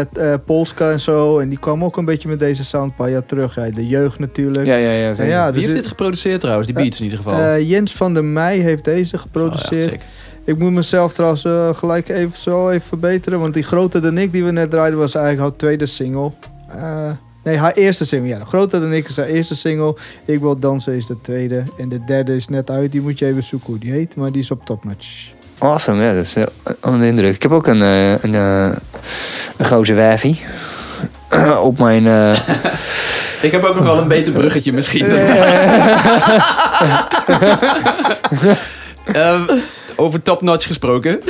[0.44, 1.38] Polska en zo.
[1.38, 3.54] En die kwam ook een beetje met deze sound een paar jaar terug.
[3.54, 4.66] Ja, de jeugd natuurlijk.
[4.66, 5.24] Ja, ja, ja.
[5.24, 6.66] Ja, Wie dus heeft dit geproduceerd trouwens?
[6.68, 7.40] Die beats in ieder geval.
[7.40, 10.02] eh, Jens van der Meij heeft deze Oh, ja, geproduceerd.
[10.44, 11.44] Ik moet mezelf trouwens
[11.78, 13.40] gelijk even zo even verbeteren.
[13.40, 16.32] Want die Groter dan ik die we net draaiden was eigenlijk haar tweede single.
[17.48, 18.28] Eh, nee, haar eerste single.
[18.28, 19.96] Ja, Groter dan ik is haar eerste single.
[20.24, 21.62] Ik wil dansen is de tweede.
[21.78, 22.92] En de derde is net uit.
[22.92, 24.16] Die moet je even zoeken hoe die heet.
[24.16, 25.06] Maar die is op topnotch.
[25.58, 26.44] Awesome, ja, dat is eh,
[26.82, 27.34] onder de indruk.
[27.34, 28.70] Ik heb ook een, eh, een, eh,
[29.56, 30.40] een gozer wijfie.
[31.62, 32.06] Op mijn...
[32.06, 32.38] eh,
[33.42, 35.06] Ik heb ook nog wel een beter bruggetje misschien.
[39.12, 39.42] Ehm,
[39.96, 41.20] over top notch gesproken.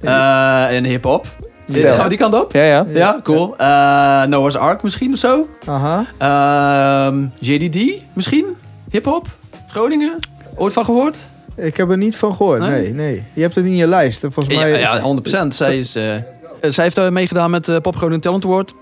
[0.00, 1.26] Eh en hip-hop.
[1.68, 1.92] Vertel.
[1.92, 2.52] Gaan we die kant op?
[2.52, 2.86] ja, ja.
[2.88, 3.56] Ja, cool.
[3.56, 5.48] Eh, Noah's Ark misschien of zo.
[5.64, 6.06] Aha.
[6.18, 8.44] Ehm, JDD misschien?
[8.90, 9.26] Hip-hop?
[9.66, 10.18] Groningen?
[10.54, 11.16] Ooit van gehoord?
[11.56, 12.60] Ik heb er niet van gehoord.
[12.60, 12.70] Nee?
[12.70, 13.24] Nee, nee.
[13.32, 14.24] Je hebt het in je lijst.
[14.24, 14.78] En volgens mij...
[14.78, 15.00] ja
[15.44, 15.46] 100%.
[15.48, 16.12] Zij, is, eh,
[16.60, 18.74] zij heeft uh, meegedaan met de Pop Groningen Talent Award.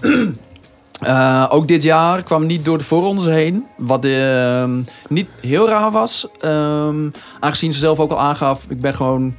[1.56, 3.66] Ook dit jaar kwam niet door de voorrondes heen.
[3.76, 6.26] Wat ehm, niet heel raar was.
[6.40, 7.08] Ehm,
[7.40, 8.64] aangezien ze zelf ook al aangaf...
[8.68, 9.34] ik ben gewoon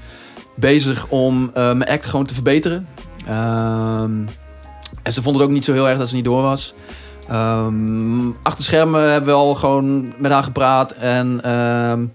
[0.55, 2.87] bezig om eh, mijn act gewoon te verbeteren.
[3.27, 4.11] Ehm,
[5.03, 6.73] en ze vond het ook niet zo heel erg dat ze niet door was.
[7.27, 10.91] Ehm, achter schermen hebben we al gewoon met haar gepraat.
[10.91, 12.05] En ehm,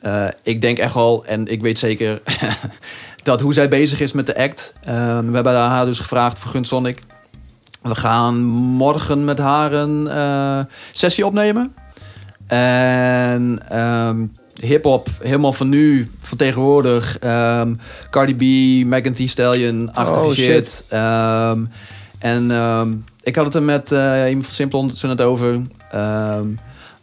[0.00, 2.22] eh, ik denk echt wel, en ik weet zeker...
[3.22, 4.72] dat hoe zij bezig is met de act.
[4.84, 7.02] Ehm, we hebben haar dus gevraagd voor Gun Sonic.
[7.82, 10.60] We gaan morgen met haar een eh,
[10.92, 11.74] sessie opnemen.
[12.46, 13.60] En
[14.60, 17.18] hip-hop, helemaal van nu, van tegenwoordig.
[17.18, 17.74] Ehm,
[18.10, 20.44] Cardi B, Megan Thee Stallion-achtige Oh, shit.
[20.44, 20.84] shit.
[20.88, 21.64] Ehm,
[22.18, 25.60] en ehm, ik had het er met eh, iemand van Simplon net over.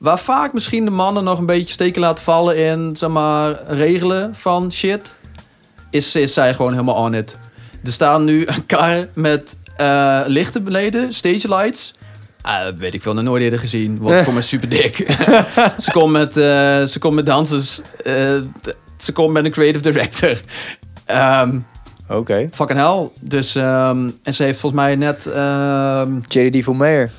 [0.02, 4.36] Waar vaak misschien de mannen nog een beetje steken laten vallen in, zeg maar, regelen
[4.36, 5.16] van shit.
[5.90, 7.38] Is, is zij gewoon helemaal on it.
[7.84, 11.94] Er staan nu een kar met eh, lichten beneden, stage lights.
[12.42, 13.98] Dat weet ik veel, nog nooit eerder gezien.
[14.00, 14.96] Wat voor mij super dik.
[15.84, 16.44] ze komt met, eh,
[16.84, 17.82] ze komt met dansers.
[18.04, 18.14] eh,
[18.98, 20.42] ze komt met een creative director.
[21.06, 21.58] Ehm
[22.10, 22.48] Oké.
[22.54, 23.10] fucking hell.
[23.20, 25.26] Dus, ehm, en ze heeft volgens mij net...
[25.28, 27.10] ehm, JD voor Mayor.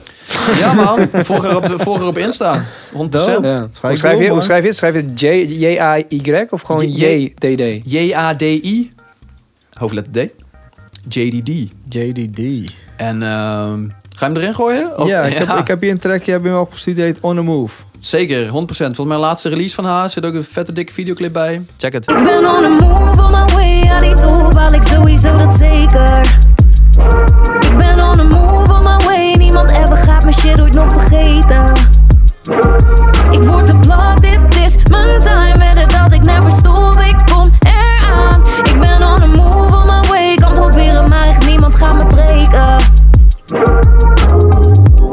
[0.58, 2.64] ja man, volg haar op, op Insta.
[2.64, 2.64] 100%.
[2.94, 3.46] Dope.
[3.46, 3.56] Ja.
[3.56, 4.76] Ga Hoe ik schrijf, doen, je, hoe schrijf je het?
[4.76, 7.92] Schrijf je het J- J-A-Y of gewoon J- J-D-D?
[7.92, 8.90] J-A-D-I.
[9.72, 10.30] Hoofdletter D.
[11.14, 11.70] JDD.
[11.88, 12.72] JDD.
[12.96, 13.80] En ehm,
[14.16, 14.98] ga je hem erin gooien?
[14.98, 17.34] Of- ja, ik heb, ik heb hier een track, je hebt hem al gestudeerd, On
[17.36, 17.74] The Move.
[17.98, 18.50] Zeker, 100%.
[18.50, 21.64] Volgens mij de laatste release van haar zit ook een vette dikke videoclip bij.
[21.76, 22.10] Check het.
[22.10, 25.54] Ik ben on the move, on my way, ja die top haal ik sowieso dat
[25.54, 26.20] zeker.
[27.60, 30.88] Ik ben on the move, on my way, niemand ever gaat mijn shit ooit nog
[30.92, 31.72] vergeten.
[33.30, 37.50] Ik word de plak, dit is mijn time, wedden dat ik never stop, ik kom
[37.60, 38.42] eraan.
[38.62, 42.04] Ik ben on the move, on my way, kan proberen, maar echt niemand gaat me
[42.06, 42.76] breken.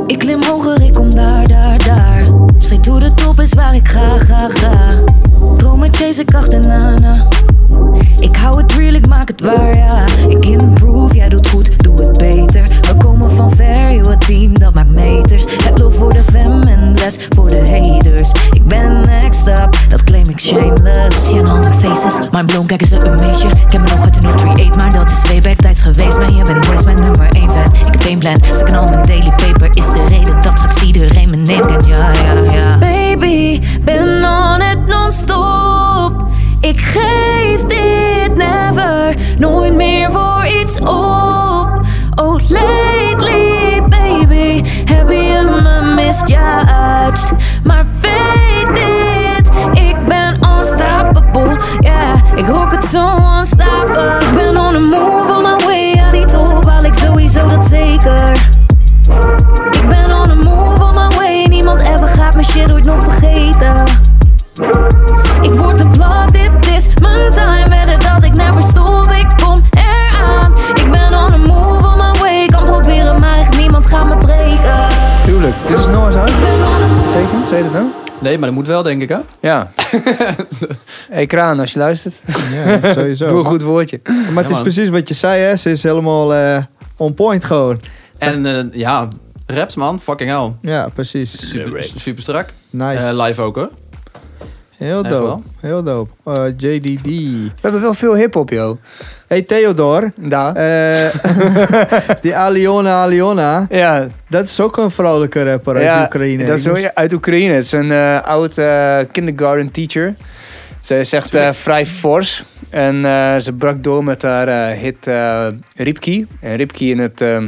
[0.06, 2.23] Ik klim hoger, ik kom daar, daar, daar.
[2.58, 4.89] Straight to de top is waar ik ga, ga, ga.
[5.58, 7.15] Dromen chase ik achterna, na.
[8.19, 10.06] Ik hou het real, ik maak het waar, ja.
[10.28, 12.62] Ik improve, jij doet goed, doe het beter.
[12.62, 15.45] We komen van ver, joh, team dat maakt meters.
[15.63, 18.32] Heb love voor de fam en bless voor de haters.
[18.52, 21.09] Ik ben next up, dat claim ik shameless.
[22.31, 23.47] Mijn blown, kijk eens een meisje.
[23.47, 26.17] Ik heb me nog uit de 038, maar dat is way back tijds geweest.
[26.17, 27.63] Maar je bent nooit mijn nummer 1 fan.
[27.63, 29.69] Ik heb één plan, stuk in al mijn daily paper.
[29.73, 32.77] Is de reden dat straks iedereen mijn name kent, ja, ja, ja.
[32.77, 36.25] Baby, ben on it non-stop.
[36.59, 41.81] Ik geef dit never, nooit meer voor iets op.
[42.15, 47.33] Oh, lately, baby, heb je me misjudged.
[52.89, 53.06] so
[53.38, 54.19] unstoppable.
[54.36, 56.65] Ben on the move, on my way aan die top.
[56.65, 58.32] Haal ik sowieso dat zeker.
[59.71, 61.45] Ik ben on the move, on my way.
[61.45, 63.84] Niemand ever gaat mijn shit ooit nog vergeten.
[65.41, 66.34] Ik word de plat.
[66.34, 67.75] dit is mijn time.
[67.75, 70.54] het dat ik never stop, ik kom eraan.
[70.73, 72.45] Ik ben on the move, on my way.
[72.45, 74.88] Kan proberen, maar echt niemand gaat me breken.
[75.25, 76.34] Tuurlijk, dit is Noah's uit.
[77.13, 77.98] Teken, zei je dat nou?
[78.21, 79.17] Nee, maar dat moet wel, denk ik, hè?
[79.39, 79.71] Ja.
[81.10, 82.21] hey Kraan, als je luistert,
[82.53, 83.27] Ja, sowieso.
[83.27, 83.99] doe een goed woordje.
[84.03, 84.62] Maar het is man.
[84.62, 85.55] precies wat je zei, hè.
[85.55, 86.63] Ze is helemaal eh,
[86.97, 87.82] on point gewoon.
[88.17, 89.08] En eh, ja,
[89.45, 90.01] raps, man.
[90.01, 90.53] Fucking hell.
[90.62, 91.49] Ja, precies.
[91.49, 92.53] Super, super strak.
[92.69, 93.08] Nice.
[93.08, 93.69] Eh, live ook, hoor.
[94.79, 95.09] Heel dope.
[95.23, 95.43] wel.
[95.59, 96.11] Heel dope.
[96.23, 97.05] Eh, JDD.
[97.05, 98.77] We hebben wel veel hip-hop, joh.
[99.27, 100.11] Hey Theodor.
[100.15, 100.55] Daar.
[100.55, 101.13] Eh,
[102.21, 103.65] die Aliona Aliona.
[103.69, 106.43] ja, Dat is ook een vrouwelijke rapper uit ja, Oekraïne.
[106.45, 107.53] Dat is ja, uit Oekraïne.
[107.53, 110.13] Het is een eh, oud eh, kindergarten teacher.
[110.79, 112.43] Ze is echt eh, vrij fors.
[112.69, 116.27] En eh, ze brak door met haar hit eh Ripki.
[116.41, 117.47] En Ripki in het ehm,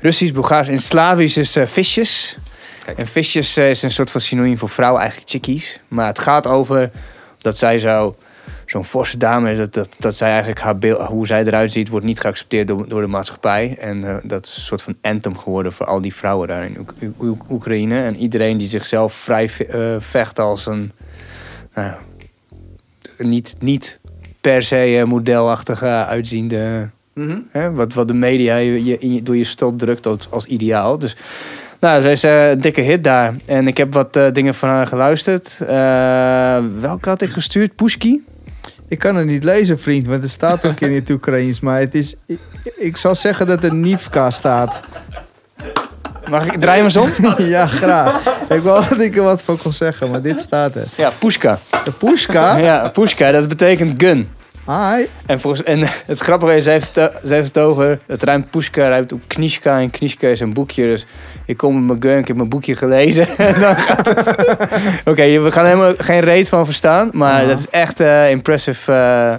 [0.00, 2.38] Russisch, Bulgaars en Slavisch is visjes.
[2.96, 5.80] En visjes eh, is een soort van synoniem voor vrouwen, eigenlijk chickies.
[5.88, 6.90] Maar het gaat over
[7.38, 8.16] dat zij zo...
[8.66, 11.88] Zo'n forse dame is dat, dat, dat zij eigenlijk haar beeld, hoe zij eruit ziet,
[11.88, 13.76] wordt niet geaccepteerd door, door de maatschappij.
[13.78, 16.76] En eh, dat is een soort van anthem geworden voor al die vrouwen daar in
[16.78, 18.02] Oek- Oek- Oekraïne.
[18.02, 20.92] En iedereen die zichzelf vrij eh, vecht als een.
[21.74, 21.94] nou
[23.18, 23.98] niet, niet
[24.40, 26.88] per se modelachtige uitziende.
[27.12, 27.38] Mhm.
[27.50, 30.98] Hè, wat, wat de media je, door je stad drukt als, als ideaal.
[30.98, 31.16] Dus
[31.80, 33.34] nou, zij is eh, een dikke hit daar.
[33.46, 35.58] En ik heb wat eh, dingen van haar geluisterd.
[35.60, 37.74] Eh, welke had ik gestuurd?
[37.74, 38.24] Pushki?
[38.88, 41.60] Ik kan het niet lezen, vriend, want het staat ook in het Oekraïens.
[41.60, 42.38] Maar het is, ik,
[42.76, 44.80] ik zou zeggen dat er Nivka staat.
[46.30, 47.10] Mag ik draai hem eens om?
[47.44, 48.26] ja, graag.
[48.48, 50.86] Ik wou dat ik er wat van kon zeggen, maar dit staat er.
[50.96, 51.58] Ja, Pushka.
[51.84, 52.56] De Pushka.
[52.56, 54.28] Ja, Pushka, dat betekent gun.
[54.68, 55.06] Hi.
[55.26, 58.50] En, volgens, en het grappige is, ze heeft het, ze heeft het over, het ruimt
[58.50, 59.80] Pushka, ruimt ook Knishka.
[59.80, 61.06] En Knishka is een boekje, dus
[61.44, 63.28] ik kom met mijn gun, ik heb mijn boekje gelezen.
[63.36, 64.26] en dan gaat het.
[65.10, 68.92] Oké, we gaan helemaal geen reet van verstaan, maar dat is echt eh, impressive.
[68.92, 69.34] eh,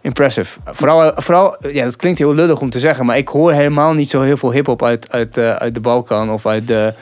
[0.00, 0.58] impressive.
[0.64, 4.10] Vooral, vooral, ja, dat klinkt heel lullig om te zeggen, maar ik hoor helemaal niet
[4.10, 6.94] zo heel veel hip-hop uit, uit, eh, uit de Balkan of uit de,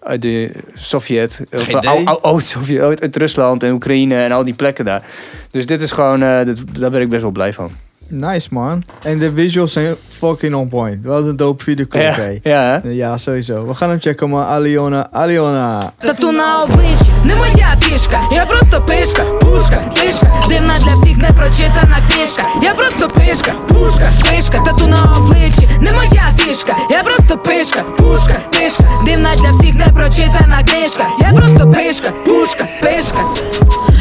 [0.00, 4.84] uit de Sovjet, of eh, oud-Sovjet, oh, uit, Rusland en Oekraïne en al die plekken
[4.84, 5.02] daar.
[5.50, 6.40] Dus dit is gewoon, eh,
[6.78, 7.70] daar ben ik best wel blij van.
[8.06, 8.82] Nice man.
[9.02, 11.04] En de visuals zijn fucking on point.
[11.04, 13.66] Wat een dope video Ja, ja, ja, sowieso.
[13.66, 14.44] We gaan hem checken man.
[14.44, 15.92] Aliona, Aliona.
[15.98, 17.09] Tattoo bitch.
[17.24, 22.42] Не моя фішка, я просто пишка, пушка, пишка, дивна для всіх непрочитана книжка.
[22.62, 28.34] Я просто пишка, пушка, пишка, тату на обличчі не моя фішка, я просто пишка, пушка,
[28.50, 31.04] пишка, дивна для всіх непрочитана книжка.
[31.18, 33.18] Я просто пишка, пушка, пишка.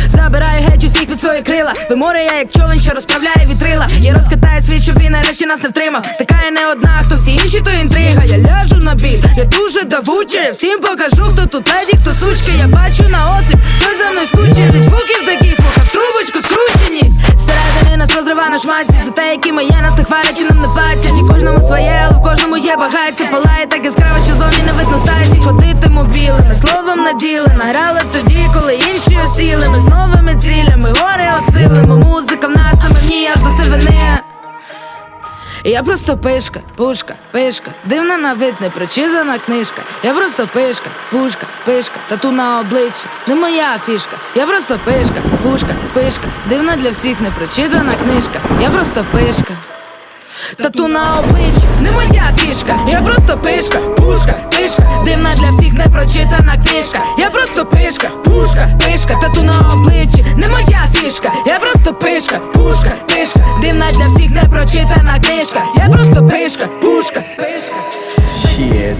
[0.10, 1.74] Забираю геть усіх під свої крила.
[1.89, 3.88] Ви море, я як човен, що розправляє вітрила.
[4.00, 6.02] Я розкатаю світ, щоб він нарешті нас не втримав.
[6.17, 8.24] Така я не одна, хто всі інші, то інтрига.
[8.24, 10.39] Я ляжу на біль, я дуже давуча.
[10.43, 12.52] Я всім покажу, хто тут леді, хто сучки.
[12.60, 17.12] Я бачу на осліп, хто за мною скуче від звуків таких вуха в трубочку скручені.
[17.45, 18.98] Середини нас розрива на шматці.
[19.06, 21.20] За те, які ми є, нас не хвалять і нам не платять.
[21.20, 23.26] І кожному своє, але в кожному є багаття.
[23.32, 25.42] Палає так яскраво, що зовні не видно статі.
[25.46, 29.70] Ходитиму білими, словом наділи Награли тоді, коли інші осіли.
[29.70, 31.96] Ми з новими цілями, горе осилимо.
[35.70, 39.84] Я просто пишка, пушка, пишка, дивна на вид, непрочитана книжка.
[40.04, 44.18] Я просто пишка, пушка, пишка, тату на обличчі, не моя фішка.
[44.36, 48.40] Я просто пишка, пушка, пишка, дивна для всіх непрочитана книжка.
[48.62, 49.54] Я просто пишка.
[50.58, 52.80] Тату на обличчі, не моя фішка.
[52.88, 57.00] Я просто пишка, пушка, пишка, дивна для всіх непрочитана книжка.
[57.17, 61.32] Я просто пишка, пушка, пишка, тату на обличчі, не моя фішка.
[61.45, 65.62] Я просто пишка, пушка, пишка, дивна для всіх непрочитана книжка.
[65.76, 67.76] Я просто пишка, пушка, пишка.
[68.60, 68.95] Shit.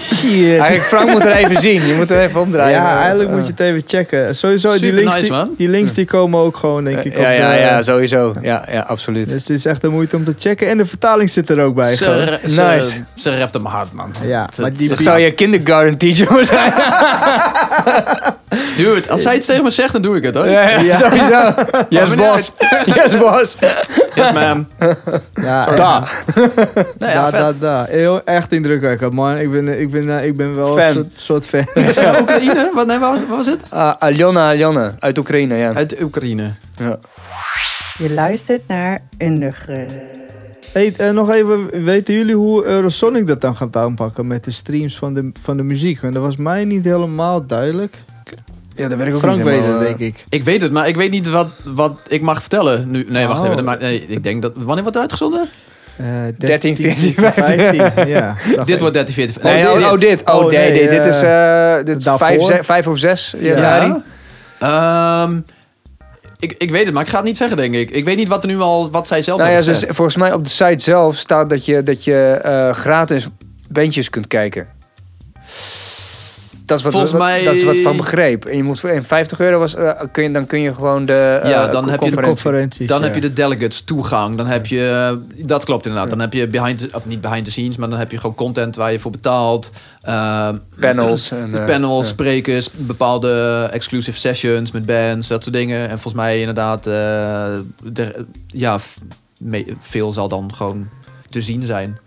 [0.16, 0.58] Shit.
[0.58, 1.86] Eigenlijk, Frank moet er even zien.
[1.86, 2.80] Je moet er even omdraaien.
[2.80, 4.34] Ja, eigenlijk moet je het even checken.
[4.34, 5.50] Sowieso, die links, nice, die, man.
[5.56, 8.34] die links die komen ook gewoon, denk ik, op Ja, ja, de- ja, sowieso.
[8.42, 9.28] Ja, ja, absoluut.
[9.28, 10.68] Dus het is echt de moeite om te checken.
[10.68, 11.96] En de vertaling zit er ook bij.
[11.96, 12.26] gewoon.
[12.26, 13.00] Ze, ze, Nice.
[13.14, 14.10] ze rapt hem hard, man.
[14.24, 16.72] Ja, Het- maar die Dat zou je kindergarten teacher moeten zijn.
[18.76, 20.48] Dude, als zij iets tegen me zegt, dan doe ik het, hoor.
[20.48, 21.54] Ja, ja, sowieso.
[21.88, 22.52] Yes, boss.
[22.84, 23.56] Yes, boss.
[24.14, 24.68] Yes, ma'am.
[25.34, 26.04] Ja, Da.
[26.98, 27.84] Nee, da, da.
[27.88, 28.68] Heel, echt indrukwekkend,
[29.12, 29.36] man.
[29.38, 30.96] Ik ben, ik ben, eh, ik ben wel Fan.
[30.96, 31.64] een soort, soort fan.
[32.20, 32.70] Oekraïne?
[32.74, 33.60] Wat, nee, waar was, waar was het?
[33.68, 34.90] Ah, Aljona, Aljona.
[34.98, 35.72] Uit Oekraïne, ja.
[35.74, 36.54] Uit Oekraïne.
[36.76, 36.98] ja.
[37.98, 39.92] Je luistert naar Underground.
[40.72, 44.96] Hey, eh, nog even, weten jullie hoe Eurosonic dat dan gaat aanpakken met de streams
[44.98, 46.00] van de, van de muziek?
[46.00, 48.04] Want dat was mij niet helemaal duidelijk.
[48.74, 49.98] Ja, dat weet ik ook Frank niet weet helemaal, het, eh.
[49.98, 50.26] denk ik.
[50.28, 53.04] Ik weet het, maar ik weet niet wat, wat ik mag vertellen nu.
[53.08, 53.48] Nee, wacht Oh.
[53.50, 53.64] even.
[53.64, 54.52] Maar, nee, ik denk dat...
[54.54, 55.48] Wanneer wordt het uitgezonden?
[56.00, 56.06] Eh,
[56.38, 58.06] 13, 14, 15.
[58.08, 58.78] Ja, dit ik.
[58.80, 59.42] wordt 13, 14...
[59.42, 59.84] Nee, oh, dit.
[59.92, 60.24] oh, dit.
[60.24, 62.26] Oh, Oh, nee, nee, nee, dit is, eh, dit is daarvoor?
[62.26, 63.94] vijf, ze- vijf of zes januari.
[64.60, 65.24] Ja.
[65.24, 65.40] Ehm,
[66.38, 67.90] ik, ik weet het, maar ik ga het niet zeggen, denk ik.
[67.90, 68.90] Ik weet niet wat er nu al...
[68.90, 71.82] Wat zij zelf Nou ja, ze, volgens mij op de site zelf staat dat je,
[71.82, 73.28] dat je eh, gratis
[73.68, 74.68] bandjes kunt kijken.
[76.70, 78.44] Dat is wat, Volgens wat- mij- dat is wat van begreep.
[78.44, 81.04] En je moet voor en 50 euro was, eh, kun je, dan kun je gewoon
[81.04, 82.22] de eh, Ja, dan heb je de conferentie.
[82.22, 82.86] Conferenties.
[82.86, 83.04] Dan ja.
[83.04, 84.36] heb je de delegates toegang.
[84.36, 86.10] Dan heb je, dat klopt inderdaad.
[86.10, 88.34] Dan heb je behind, the, of niet behind the scenes, maar dan heb je gewoon
[88.34, 89.70] content waar je voor betaalt.
[90.02, 91.30] Ehm, panels.
[91.30, 95.80] En, eh, panels, sprekers, bepaalde exclusive sessions met bands, dat soort dingen.
[95.82, 96.92] En volgens mij inderdaad, eh,
[97.92, 98.78] de, ja,
[99.80, 100.88] veel zal dan gewoon
[101.30, 101.98] te zien zijn.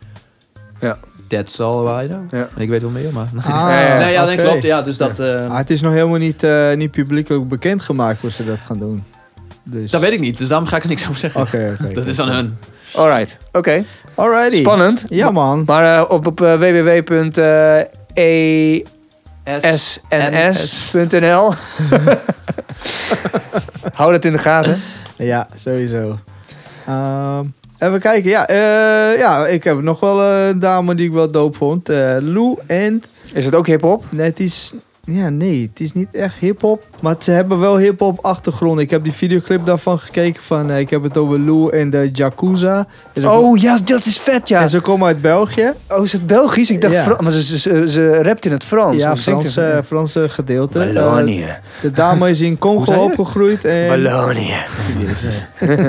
[0.80, 0.97] Ja.
[1.34, 2.32] That's all I know.
[2.32, 2.48] Ja.
[2.58, 3.28] Ik weet wel meer, maar...
[3.38, 4.43] Ah, ja, nee, ja, dat oké.
[4.43, 4.63] klopt.
[4.63, 8.32] Ja, dus dat, eh, Ah, het is nog helemaal niet, eh, niet publiekelijk bekendgemaakt hoe
[8.32, 9.04] ze dat gaan doen.
[9.63, 9.91] Dus.
[9.91, 11.41] dat weet ik niet, dus daarom ga ik er niks over zeggen.
[11.41, 11.93] Oké, oké.
[12.00, 12.58] Dat is aan hun.
[12.96, 13.84] Alright, oké.
[14.15, 14.56] Alrighty.
[14.58, 15.06] Spannend.
[15.10, 15.63] Ja, man.
[15.65, 17.86] Maar eh, op, op eh, www.e
[19.62, 20.00] S.
[20.10, 21.54] sns.nl.
[23.93, 24.80] Hou dat in de gaten.
[25.17, 26.19] Ja, sowieso.
[26.88, 27.46] Ehm,
[27.84, 28.30] even kijken.
[28.30, 31.89] Ja, eh, ja, ik heb nog wel een dame die ik wel doop vond.
[31.89, 33.04] Eh, Lou en...
[33.34, 34.04] Is het ook hip-hop?
[34.10, 34.74] Nee, het is...
[35.06, 36.84] Ja, nee, het is niet echt hip-hop.
[37.02, 38.80] Maar ze hebben wel hip-hop achtergrond.
[38.80, 40.43] Ik heb die videoclip daarvan gekeken.
[40.43, 42.10] Van, eh, ik heb het over Lou en de
[42.56, 42.86] ze,
[43.30, 44.62] Oh ja, dat is vet, ja.
[44.62, 45.74] en ze komen uit België.
[45.89, 46.72] Oh, is het Belgisch?
[46.72, 47.17] Ik dacht, Ja.
[47.19, 48.98] Maar ze, ze, ze, ze rapt in het Frans.
[48.98, 50.93] Ja, Of zingt Frans, het- eh, Franse gedeelte.
[50.93, 51.46] Wallonië.
[51.82, 53.65] de dame is in Congo opgegroeid.
[53.65, 53.88] En...
[53.88, 54.56] Wallonië.
[55.08, 55.46] Jezus.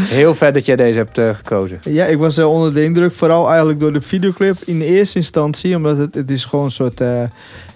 [0.00, 1.78] Heel vet dat jij deze hebt eh, gekozen.
[1.82, 3.12] Ja, ik was eh, onder de indruk.
[3.12, 5.76] Vooral eigenlijk door de videoclip in eerste instantie.
[5.76, 7.22] Omdat het, het is gewoon een soort eh,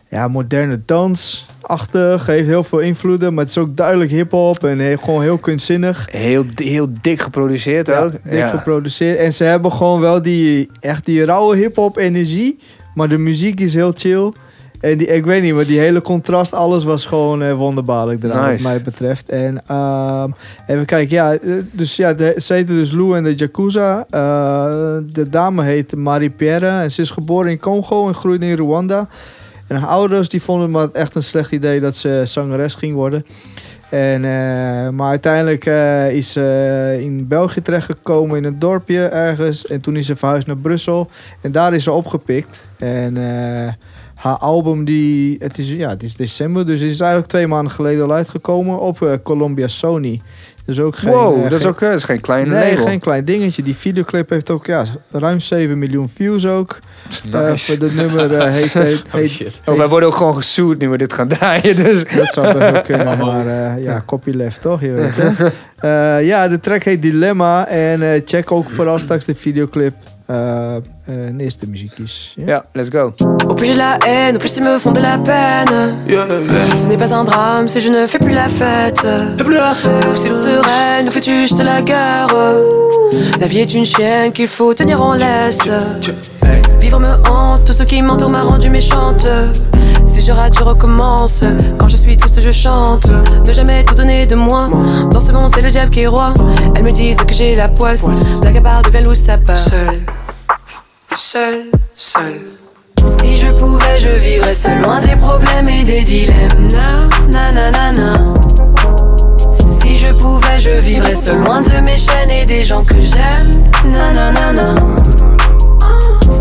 [0.08, 2.26] ja, moderne dansachtig.
[2.26, 3.34] Heeft heel veel invloeden.
[3.34, 4.64] Maar het is ook duidelijk hip-hop.
[4.64, 6.08] En heel, gewoon heel kunstzinnig.
[6.10, 8.12] Heel, heel dik geproduceerd Ja, ook.
[8.30, 9.18] dik geproduceerd.
[9.18, 12.58] En ze hebben gewoon wel die, echt die rauwe hip-hop energie.
[12.94, 14.32] Maar de muziek is heel chill.
[14.80, 18.50] En die, ik weet niet, maar die hele contrast, alles was gewoon eh, wonderbaarlijk eraan,
[18.50, 18.62] Nice.
[18.62, 19.28] wat mij betreft.
[19.28, 20.30] En ehm,
[20.66, 24.06] even kijken, ja, eh, dus ja, de, ze heten dus Lou en de Yakuza.
[24.10, 28.56] Eh, de dame heet Marie Pierre en ze is geboren in Congo en groeide in
[28.56, 29.08] Rwanda.
[29.66, 32.94] En haar ouders die vonden het maar echt een slecht idee dat ze zangeres ging
[32.94, 33.24] worden.
[33.88, 39.66] En, eh, maar uiteindelijk eh, is ze in België terechtgekomen in een dorpje ergens.
[39.66, 41.10] En toen is ze verhuisd naar Brussel.
[41.40, 42.66] En daar is ze opgepikt.
[42.76, 43.72] En eh,
[44.18, 47.72] haar album, die, het, is, ja, het is december, dus het is eigenlijk twee maanden
[47.72, 50.20] geleden al uitgekomen op eh, Columbia Sony.
[50.68, 52.86] Dus ook geen, wow, eh, dat is ook eh, dat is geen klein Nee, label.
[52.86, 53.62] geen klein dingetje.
[53.62, 56.78] Die videoclip heeft ook ja, ruim 7 miljoen views ook.
[57.32, 57.66] Eh, Nice.
[57.76, 59.60] voor de nummer eh, heet, heet, Oh heet, shit.
[59.64, 61.76] Oh, wij worden ook gewoon gesued nu we dit gaan draaien.
[61.76, 62.04] Dus.
[62.16, 64.80] Dat zou best wel kunnen, maar eh, ja, copyleft toch?
[64.80, 65.12] Je weet.
[65.78, 67.66] Eh, ja, de track heet Dilemma.
[67.66, 69.94] En eh, check ook vooral straks de videoclip.
[70.26, 72.34] eh eh, en eerst de muziekjes.
[72.36, 72.44] Ja.
[72.46, 73.12] Ja, let's go.
[73.46, 75.94] Au plus j'ai la haine, au plus ils me font de la peine.
[76.76, 79.06] Ce n'est pas un drame si je ne fais plus la fête.
[80.10, 80.28] Ou si
[80.62, 82.28] sereine, fais-tu juste la guerre
[83.40, 85.68] La vie est une chienne qu'il faut tenir en laisse.
[86.80, 89.26] Vivre me hante, tout ce qui m'entoure m'a rendu méchante.
[90.06, 91.44] Si je rate, je recommence.
[91.78, 93.06] Quand je suis triste, je chante.
[93.46, 94.68] Ne jamais tout donner de moi.
[95.10, 96.32] Dans ce monde, c'est le diable qui est roi.
[96.74, 98.06] Elles me disent que j'ai la poisse.
[98.44, 99.58] À part devient loup, ça part.
[99.58, 100.00] Seul,
[101.14, 101.62] seul,
[101.94, 102.40] seul.
[103.20, 106.68] Si je pouvais, je vivrais seul loin des problèmes et des dilemmes.
[106.70, 108.14] Na, na, na, na, na.
[110.18, 113.62] Si je pouvais, je vivrais seul loin de mes chaînes et des gens que j'aime.
[113.84, 114.74] Na, na, na, na.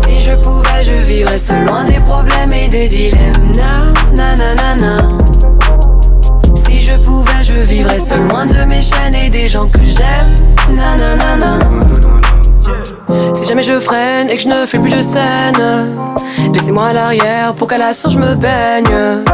[0.02, 3.52] Si je pouvais, je vivrais seul loin des problèmes et des dilemmes.
[3.54, 5.08] Na, na, na, na, na.
[6.56, 10.76] Si je pouvais, je vivrais seul loin de mes chaînes et des gens que j'aime.
[10.76, 12.17] Na, na, na, na.
[13.34, 15.56] Si jamais je freine et que je ne fais plus de scène,
[16.52, 19.24] laissez-moi à l'arrière pour qu'à la source je me baigne.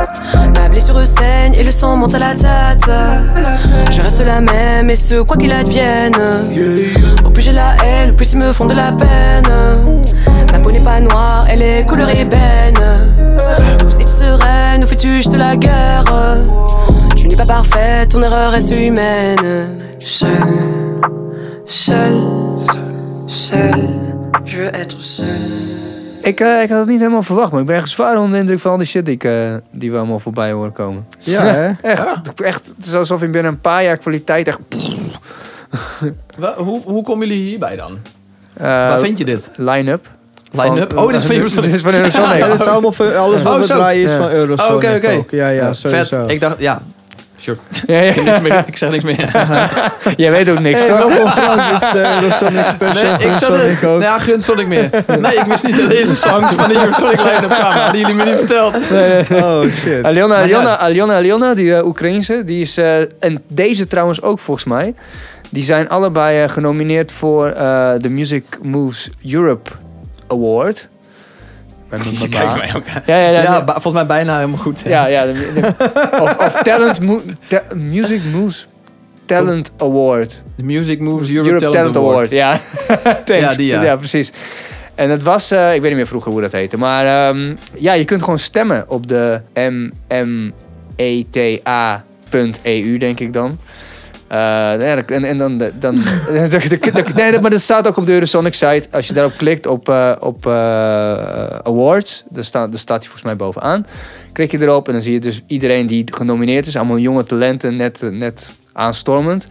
[0.55, 2.91] Ma blessure saigne et le sang monte à la tête.
[3.91, 6.15] Je reste la même et ce quoi qu'il advienne.
[7.25, 9.49] Au plus j'ai la haine, au plus ils me font de la peine.
[10.53, 12.79] Ma peau n'est pas noire, elle est couleur ébène.
[13.85, 16.05] Ou es-tu sereine ou fais-tu juste la guerre?
[17.17, 19.69] Tu n'es pas parfaite, ton erreur reste humaine.
[19.99, 20.29] Seul,
[21.67, 22.21] seul.
[23.27, 23.89] Seul,
[24.45, 25.27] je veux être seul.
[26.23, 28.39] Ik, eh, ik had het niet helemaal verwacht, maar ik ben echt zwaar onder de
[28.39, 31.07] indruk van al die shit die, ik, eh, die we allemaal voorbij horen komen.
[31.19, 31.71] Ja, hè?
[31.83, 32.73] Echt, echt.
[32.77, 34.59] Het is alsof in binnen een paar jaar kwaliteit echt...
[36.57, 37.99] Hoe, hoe komen jullie hierbij dan?
[38.57, 39.49] eh, Waar vind je dit?
[39.57, 40.09] Line-up.
[40.53, 40.97] Line-up?
[40.99, 41.65] Oh, dit is van Eurosonic.
[41.71, 42.37] Dit is van Eurosonic.
[42.39, 44.17] Ja, dat is allemaal voor, alles wat Oh, we draaien is Ja.
[44.19, 45.37] van Eurosonic Oh, oké, oké.
[45.37, 46.21] Ja, ja, sowieso.
[46.23, 46.31] Vet.
[46.31, 46.83] Ik dacht, ja.
[47.45, 47.59] Sure.
[47.87, 48.13] Ja, ja.
[48.13, 48.65] Ik, zeg niks meer.
[48.67, 49.31] ik zeg niks meer.
[50.17, 50.99] Jij weet ook niks, Hey, toch?
[50.99, 53.17] welkom Frank, dit is eh, Eurosonic Special.
[53.17, 54.03] Nee, ik Sonic ook.
[54.03, 54.91] Ja, gun Sonic meer.
[55.21, 57.81] Nee, ik wist niet dat deze songs van de Eurosonic line-up kwamen.
[57.83, 58.77] Hadden jullie me niet verteld.
[59.43, 60.05] Oh, shit.
[60.05, 60.35] Aliona.
[60.35, 64.95] Aliona, Aliona, Aliona, die uh, Oekraïnse, die is, eh, en deze trouwens ook volgens mij,
[65.51, 69.71] die zijn allebei genomineerd voor eh, de Music Moves Europe
[70.27, 70.89] Award.
[71.89, 72.37] Bij mijn Je mama.
[72.39, 73.03] kijkt mij ook aan.
[73.07, 73.43] Ja, ja, ja.
[73.43, 74.83] Ja, volgens mij bijna helemaal goed.
[74.87, 75.75] ja, ja, de- de-
[76.23, 78.69] of, of Talent Mo- Ta- Music Moves
[79.27, 80.43] Talent Award.
[80.57, 82.31] De Music Moves Europe, Talent, Award.
[82.31, 82.59] Ja.
[83.25, 83.97] Ja, die, ja.
[83.97, 84.33] precies.
[84.95, 87.93] En het was, eh, ik weet niet meer vroeger hoe dat heette, maar ehm, ja,
[87.93, 89.41] je kunt gewoon stemmen op de
[91.65, 93.59] mmeta.eu, denk ik dan.
[94.27, 95.95] Eh, en, en dan, dan,
[97.15, 98.89] nee, maar dat staat ook op de Eurosonic site.
[98.91, 100.53] Als je daarop klikt op, eh, op eh,
[101.63, 103.87] awards, dan staat hij volgens mij bovenaan.
[104.33, 106.77] Klik je erop en dan zie je dus iedereen die genomineerd is.
[106.77, 109.47] Allemaal jonge talenten, net, net aanstormend.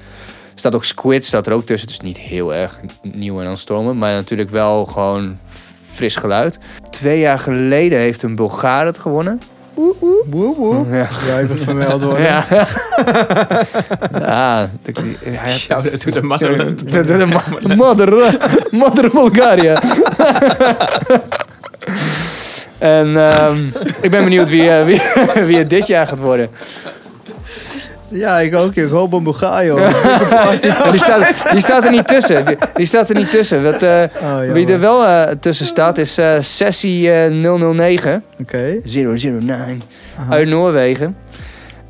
[0.55, 1.87] Staat ook Squid, staat er ook tussen.
[1.87, 3.99] Dus niet heel erg nieuw en aanstormend.
[3.99, 5.37] Maar natuurlijk wel gewoon
[5.93, 6.57] fris geluid.
[6.89, 9.41] Twee jaar geleden heeft een Bulgaar het gewonnen.
[9.75, 10.85] Woe woe.
[10.91, 11.07] Ja.
[11.27, 12.21] Ja, even vermeld worden.
[12.25, 12.45] Ja.
[14.19, 14.69] ja,
[15.23, 16.91] hij had- Shout-out to the motherland.
[16.91, 18.37] De ma- Mother,
[18.71, 19.81] mother Bulgaria.
[22.77, 23.57] en ehm,
[24.01, 25.01] ik ben benieuwd wie, eh, wie,
[25.47, 26.49] wie het dit jaar gaat worden.
[28.13, 28.75] Ja, ik ook.
[28.75, 29.33] Ik hoop een.
[30.61, 32.45] Ja, die, staat, die staat er niet tussen.
[32.45, 33.63] Die, die staat er niet tussen.
[33.63, 34.53] Wat, eh, jammer.
[34.53, 38.23] wie er wel eh, tussen staat is eh, Sessie eh, 009.
[38.39, 38.79] Oké.
[38.83, 39.81] 009.
[40.29, 41.15] Uit Noorwegen.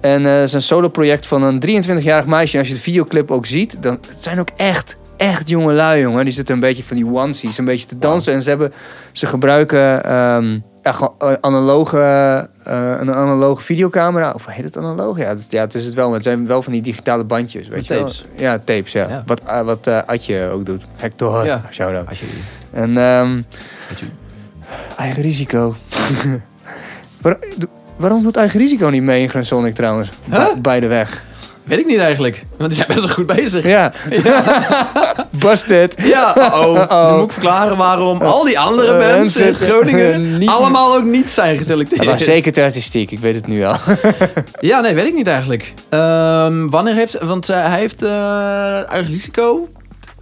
[0.01, 2.53] En het is een solo-project van een 23-jarig meisje.
[2.53, 6.01] En als je de videoclip ook ziet, dan het zijn ook echt, echt jonge lui,
[6.01, 6.25] jongen.
[6.25, 8.33] Die zitten een beetje van die onesies, een beetje te dansen.
[8.33, 8.73] En ze, hebben,
[9.11, 10.59] ze gebruiken ehm,
[10.91, 11.97] gewoon, eh, analoge,
[12.63, 14.31] eh, een analoge videocamera.
[14.31, 15.17] Of heet het analoog?
[15.17, 16.05] Ja, het, ja, het is het wel.
[16.05, 18.11] Maar het zijn wel van die digitale bandjes, weet Met je wel.
[18.35, 19.07] Ja, tapes, ja.
[19.09, 19.23] Ja.
[19.25, 20.85] Wat, eh, wat Adje ook doet.
[20.95, 21.61] Hector, Ja.
[21.71, 22.21] shout-out.
[22.71, 23.41] En ehm,
[24.97, 25.75] eigen risico.
[27.21, 27.37] Waar-
[27.97, 30.09] waarom doet eigen risico niet mee in Grensonic trouwens?
[30.31, 30.53] Huh?
[30.61, 31.23] Bij de weg.
[31.63, 32.43] Weet ik niet eigenlijk.
[32.57, 33.65] Want die zijn best wel goed bezig.
[33.65, 33.91] Ja.
[35.31, 35.93] Busted.
[36.13, 36.33] Ja,
[36.63, 37.09] oh, Uh-oh.
[37.11, 40.95] Nu moet ik verklaren waarom al die andere Eh, mensen in mensen- Groningen niet- allemaal
[40.95, 42.05] ook niet zijn geselecteerd.
[42.05, 43.75] Maar zeker te artistiek, ik weet het nu al.
[44.59, 45.73] Ja, nee, weet ik niet eigenlijk.
[45.89, 47.17] Ehm, wanneer heeft...
[47.21, 49.69] Want eh, hij heeft eh eigen risico...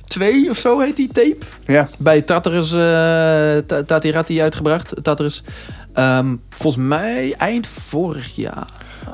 [0.08, 1.38] Twee of zo heet die tape.
[1.66, 1.90] Ja.
[1.98, 2.78] Bij Tartarus, eh
[3.68, 4.94] Ta- Tatirati uitgebracht.
[5.04, 5.44] Tartarus.
[5.94, 8.68] Ehm, volgens mij eind vorig jaar.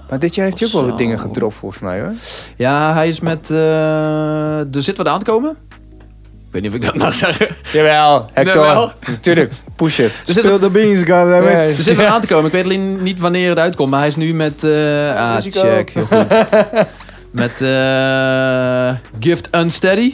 [0.09, 2.13] Maar dit jaar heeft hij ook wel wat dingen gedropt volgens mij hoor.
[2.55, 3.49] Ja, hij is met...
[3.49, 5.55] eh er zit wat aan te komen.
[6.47, 7.47] Ik weet niet of ik dat mag zeggen.
[7.71, 8.65] Jawel, Hector.
[8.65, 8.91] Jawel.
[9.21, 10.21] Tuurlijk, push it.
[10.25, 11.51] Er Speel de beans, goddammit.
[11.51, 12.45] Ja, er zit wat aan te komen.
[12.45, 13.89] Ik weet alleen niet wanneer het uitkomt.
[13.89, 14.63] Maar hij is nu met...
[14.63, 15.89] eh ah, check.
[15.89, 16.25] Heel goed.
[17.31, 20.13] met eh Gift Unsteady.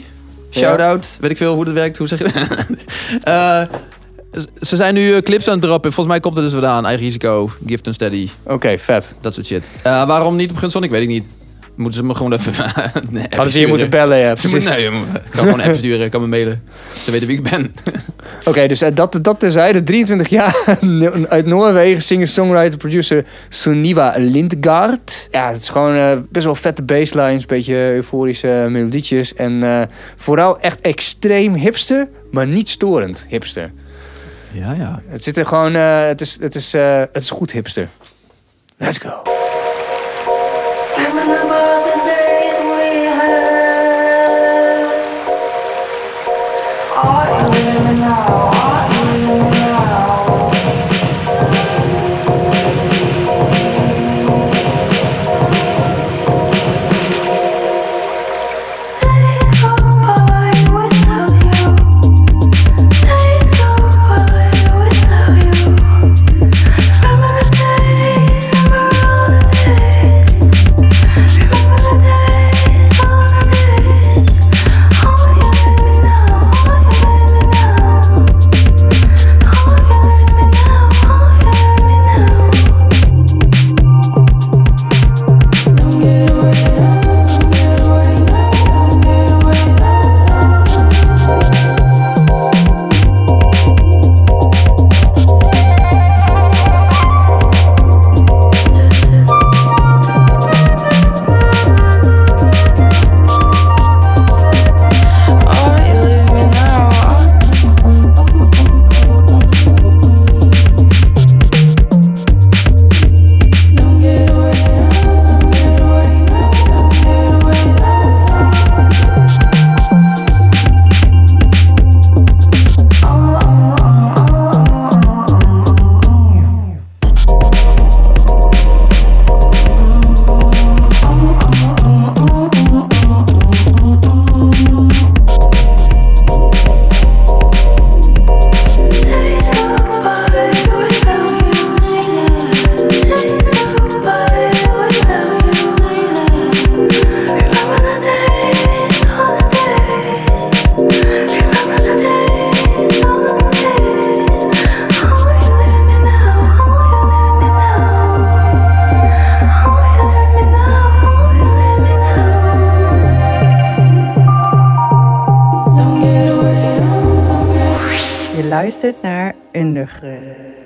[0.50, 1.16] Shout-out.
[1.20, 1.96] Weet ik veel hoe dat werkt.
[1.98, 2.24] Hoe zeg je
[3.20, 3.68] dat?
[4.60, 5.92] Ze zijn nu eh, clips aan het droppen.
[5.92, 6.86] Volgens mij komt er dus wat aan.
[6.86, 7.50] Eigen risico.
[7.66, 8.28] Gift Unsteady.
[8.42, 9.14] Oké, vet.
[9.20, 9.68] Dat soort shit.
[9.82, 10.90] Eh, waarom niet op Gunsonic?
[10.90, 11.24] Weet ik niet.
[11.74, 12.52] Moeten ze me gewoon even...
[13.10, 14.36] nee, Hadden ze hier moeten bellen, ja.
[14.36, 14.68] Ze Precies.
[14.68, 16.04] nee, je ik kan gewoon een app sturen.
[16.04, 16.62] Ik kan me mailen.
[17.02, 17.74] Ze weten wie ik ben.
[18.44, 19.82] Oké, dus eh, dat, dat terzijde.
[19.82, 20.78] 23 jaar
[21.28, 22.02] uit Noorwegen.
[22.02, 25.28] Singer, songwriter, producer Suniva Lindgaard.
[25.30, 27.46] Ja, het is gewoon best wel vette basslines.
[27.46, 29.34] Beetje euforische melodietjes.
[29.34, 32.08] En vooral echt extreem hipster.
[32.30, 33.72] Maar niet storend hipster.
[34.54, 35.02] Ja, ja.
[35.06, 35.74] Het zit er gewoon...
[35.74, 37.88] eh, het, is, het, is, eh, het is goed hipster.
[38.76, 39.33] Let's go.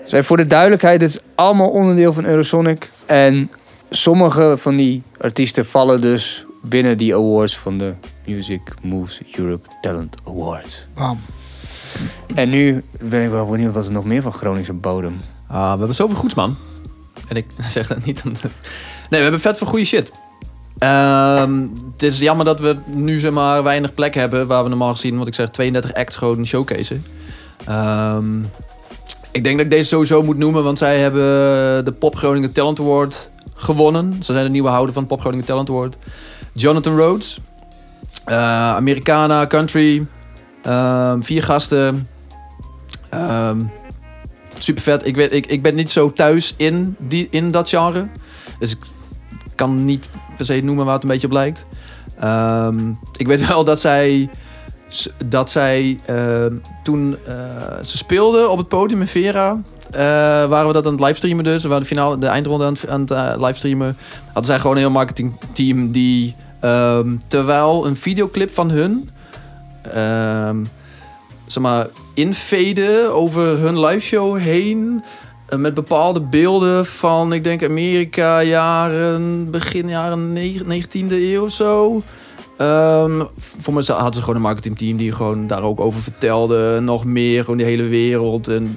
[0.08, 2.90] Dus voor de duidelijkheid, het is allemaal onderdeel van Eurosonic.
[3.06, 3.50] En
[3.90, 7.94] sommige van die artiesten vallen dus binnen die awards van de
[8.26, 10.86] Music Moves Europe Talent Awards.
[10.94, 11.20] Bam.
[12.34, 15.20] En nu ben ik wel benieuwd wat er nog meer van Groningse bodem.
[15.46, 16.56] Ah, we hebben zoveel goeds, man.
[17.28, 18.24] En ik zeg dat niet.
[18.24, 18.40] Nee,
[19.08, 20.12] we hebben vet veel goede shit.
[20.78, 24.92] Ehm, het is jammer dat we nu zeg maar weinig plek hebben waar we normaal
[24.92, 27.00] gezien, wat ik zeg, 32 acts gewoon showcase.
[27.64, 28.26] Ehm,
[29.38, 31.24] ik denk dat ik deze sowieso moet noemen, want zij hebben
[31.84, 34.16] de Pop Groningen Talent Award gewonnen.
[34.22, 35.96] Ze zijn de nieuwe houder van het Pop Groningen Talent Award.
[36.52, 37.40] Jonathan Rhodes,
[38.24, 40.06] eh, Americana, Country,
[40.62, 42.08] ehm, vier gasten.
[43.08, 43.58] Ehm
[44.58, 45.06] super vet.
[45.06, 48.08] Ik, weet, ik, ik ben niet zo thuis in, die, in dat genre.
[48.58, 48.78] Dus ik
[49.54, 51.64] kan niet per se noemen waar het een beetje op lijkt.
[52.20, 54.30] Ehm, ik weet wel dat zij,
[55.26, 57.34] dat zij ehm, toen eh,
[57.84, 59.62] ze speelden op het podium in Vera.
[59.90, 60.00] eh,
[60.48, 61.62] waren we dat aan het livestreamen dus.
[61.62, 63.96] We waren de, finale, de eindronde aan het, aan het eh, livestreamen.
[64.26, 66.34] Hadden zij gewoon een heel marketingteam die...
[66.60, 69.10] ehm, terwijl een videoclip van hun...
[69.92, 70.56] ehm,
[71.46, 75.04] zeg maar, infaden over hun liveshow heen.
[75.56, 82.02] Met bepaalde beelden van, ik denk, Amerika, jaren, begin jaren neg- 19e eeuw of zo.
[82.58, 83.22] Ehm,
[83.58, 86.80] voor mij hadden ze gewoon een marketingteam die gewoon daar ook over vertelde.
[86.80, 88.48] Nog meer, gewoon de hele wereld.
[88.48, 88.76] En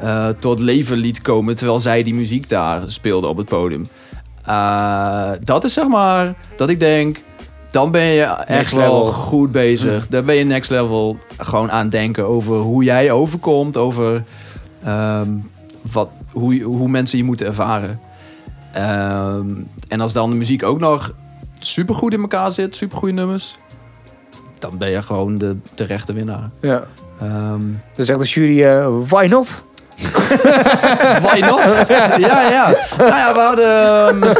[0.00, 3.88] eh, tot leven liet komen terwijl zij die muziek daar speelden op het podium.
[4.44, 7.22] Eh, dat is zeg maar dat ik denk,
[7.70, 9.12] dan ben je echt Next wel level.
[9.12, 10.08] goed bezig.
[10.08, 14.24] Dan ben je next level gewoon aan het denken over hoe jij overkomt, over
[14.84, 15.28] ehm,
[15.92, 18.00] wat, hoe, hoe mensen je moeten ervaren.
[18.72, 19.46] Ehm,
[19.88, 21.14] en als dan de muziek ook nog
[21.66, 23.56] super goed in elkaar zit, super goede nummers,
[24.58, 26.50] dan ben je gewoon de terechte winnaar.
[26.60, 26.84] Ja.
[27.20, 27.60] Ehm
[27.96, 29.62] Dan zegt de jury, eh, why not?
[31.26, 31.60] Why not?
[32.18, 32.76] ja, ja.
[32.98, 34.22] Nou ja, we hadden...
[34.22, 34.34] ehm,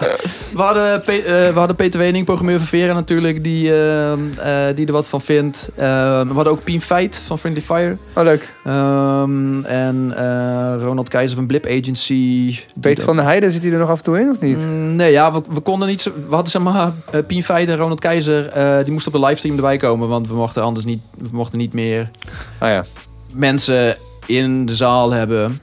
[0.56, 4.76] we, hadden Pe- eh, we hadden Peter Wening, programmeur van Vera natuurlijk, die, ehm, eh,
[4.76, 5.68] die er wat van vindt.
[5.76, 7.96] Ehm, we hadden ook Pien Feit van Friendly Fire.
[8.14, 8.52] Oh, leuk.
[8.64, 12.58] Ehm, en eh, Ronald Keizer van Blip Agency.
[12.80, 14.58] Peter van der Heijden, zit hij er nog af en toe in of niet?
[14.66, 16.00] Mm, nee, ja, we, we konden niet...
[16.00, 16.92] zo- We hadden zeg maar
[17.26, 18.50] Pien Feit en Ronald Keizer,
[18.82, 21.72] die moesten op de livestream erbij komen, want we mochten anders niet, we mochten niet
[21.72, 22.10] meer
[22.58, 22.84] Ah ja.
[23.32, 23.96] mensen
[24.26, 25.60] in de zaal hebben.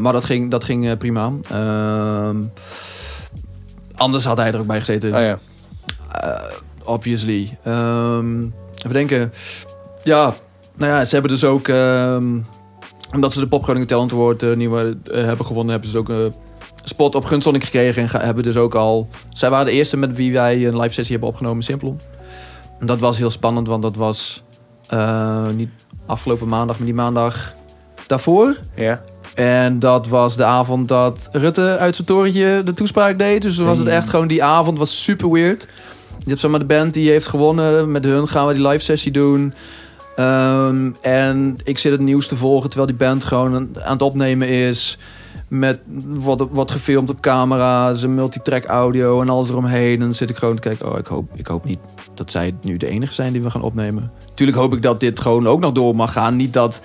[0.00, 1.32] Maar dat ging, dat ging prima.
[3.96, 5.12] Anders had hij er ook bij gezeten.
[5.12, 5.38] Ah ja.
[6.12, 6.42] Eh,
[6.84, 7.58] obviously.
[7.62, 8.42] Ehm,
[8.76, 9.32] even denken.
[10.02, 10.34] Ja,
[10.76, 11.68] nou ja, ze hebben dus ook...
[11.68, 12.38] ehm,
[13.14, 15.70] omdat ze de Pop Groningen Talent Award eh, nieuwe eh, hebben gewonnen...
[15.72, 16.32] hebben ze dus ook een
[16.84, 18.02] spot op Gunsonic gekregen.
[18.02, 19.08] En ga- hebben dus ook al...
[19.32, 22.00] Zij waren de eerste met wie wij een live sessie hebben opgenomen Simplon.
[22.80, 24.42] En dat was heel spannend, want dat was...
[25.54, 25.70] niet
[26.06, 27.54] afgelopen maandag, maar die maandag
[28.06, 28.56] daarvoor.
[28.74, 29.02] Ja.
[29.36, 33.42] En dat was de avond dat Rutte uit zijn torentje de toespraak deed.
[33.42, 35.68] Dus was het echt gewoon die avond was super weird.
[36.18, 37.90] Je hebt zeg maar de band die heeft gewonnen.
[37.90, 39.54] Met hun gaan we die live sessie doen.
[40.16, 44.48] Ehm, en ik zit het nieuws te volgen terwijl die band gewoon aan het opnemen
[44.48, 44.98] is.
[45.48, 49.94] Met wat, wat gefilmd op camera, zijn multitrack audio en alles eromheen.
[49.94, 51.78] En dan zit ik gewoon te kijken, oh, ik hoop, ik hoop niet
[52.14, 54.10] dat zij nu de enige zijn die we gaan opnemen.
[54.34, 56.36] Tuurlijk hoop ik dat dit gewoon ook nog door mag gaan.
[56.36, 56.80] Niet dat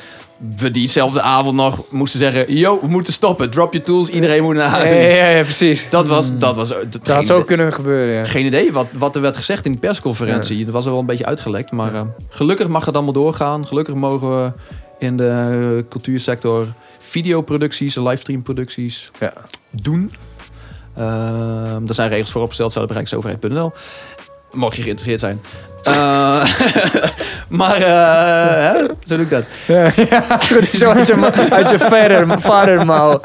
[0.57, 2.53] we diezelfde avond nog moesten zeggen...
[2.55, 3.49] Yo, we moeten stoppen.
[3.49, 4.07] Drop your tools.
[4.09, 5.15] Iedereen moet naar Ja, huis.
[5.15, 5.89] ja, ja, precies.
[5.89, 6.37] Dat was...
[6.37, 8.25] Dat was dat, Dat had zo kunnen gebeuren, ja.
[8.25, 10.65] Geen idee wat, wat er werd gezegd in die persconferentie.
[10.65, 11.71] Dat was er wel een beetje uitgelekt.
[11.71, 13.67] Maar eh, gelukkig mag het allemaal doorgaan.
[13.67, 14.51] Gelukkig mogen we
[14.99, 16.67] in de cultuursector
[16.99, 19.33] videoproducties en livestreamproducties Ja.
[19.69, 20.11] doen.
[21.87, 23.71] Er zijn regels voor opgesteld, zou de Rijksoverheid.nl.
[24.51, 25.41] Mocht je geïnteresseerd zijn.
[25.83, 26.43] Eh,
[27.51, 28.85] maar, eh, hè?
[29.03, 29.43] zo doe ik dat.
[29.67, 30.43] Ja, ja,
[30.73, 33.21] zo, uit zijn, uit zijn vader, vadermouw.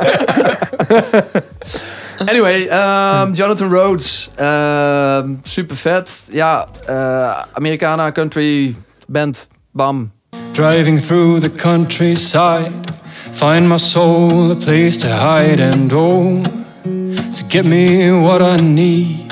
[2.26, 4.30] Anyway, ehm, Jonathan Rhodes.
[4.36, 6.10] ehm, super vet.
[6.30, 8.74] Ja, eh Americana country
[9.06, 9.48] band.
[9.72, 10.10] Bam.
[10.52, 12.72] Driving through the countryside,
[13.32, 16.42] find my soul a place to hide and oh,
[17.32, 19.26] to get me what I need.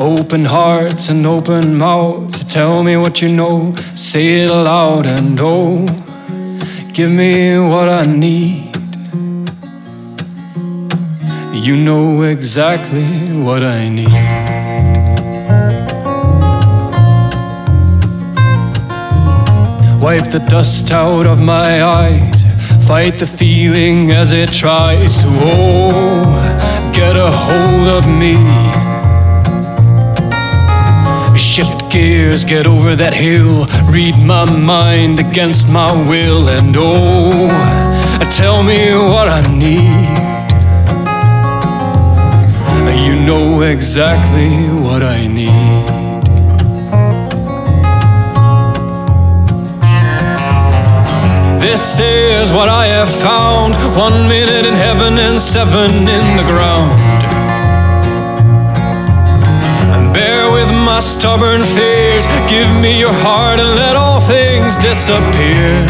[0.00, 5.84] Open hearts and open mouths, tell me what you know, say it aloud and oh,
[6.94, 8.74] give me what I need.
[11.52, 14.08] You know exactly what I need.
[20.02, 22.42] Wipe the dust out of my eyes.
[22.88, 28.79] Fight the feeling as it tries to oh, get a hold of me.
[31.50, 33.66] Shift gears, get over that hill.
[33.90, 37.48] Read my mind against my will, and oh,
[38.30, 40.06] tell me what I need.
[43.04, 45.88] You know exactly what I need.
[51.60, 57.09] This is what I have found one minute in heaven and seven in the ground.
[60.94, 62.26] My stubborn fears.
[62.48, 65.86] Give me your heart and let all things disappear.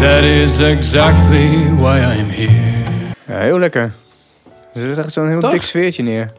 [0.00, 1.48] That is exactly
[1.82, 2.84] why I'm here.
[3.26, 3.92] Ja, heel lekker.
[4.74, 5.50] Er zit echt zo'n heel Toch?
[5.50, 6.30] dik sfeertje neer.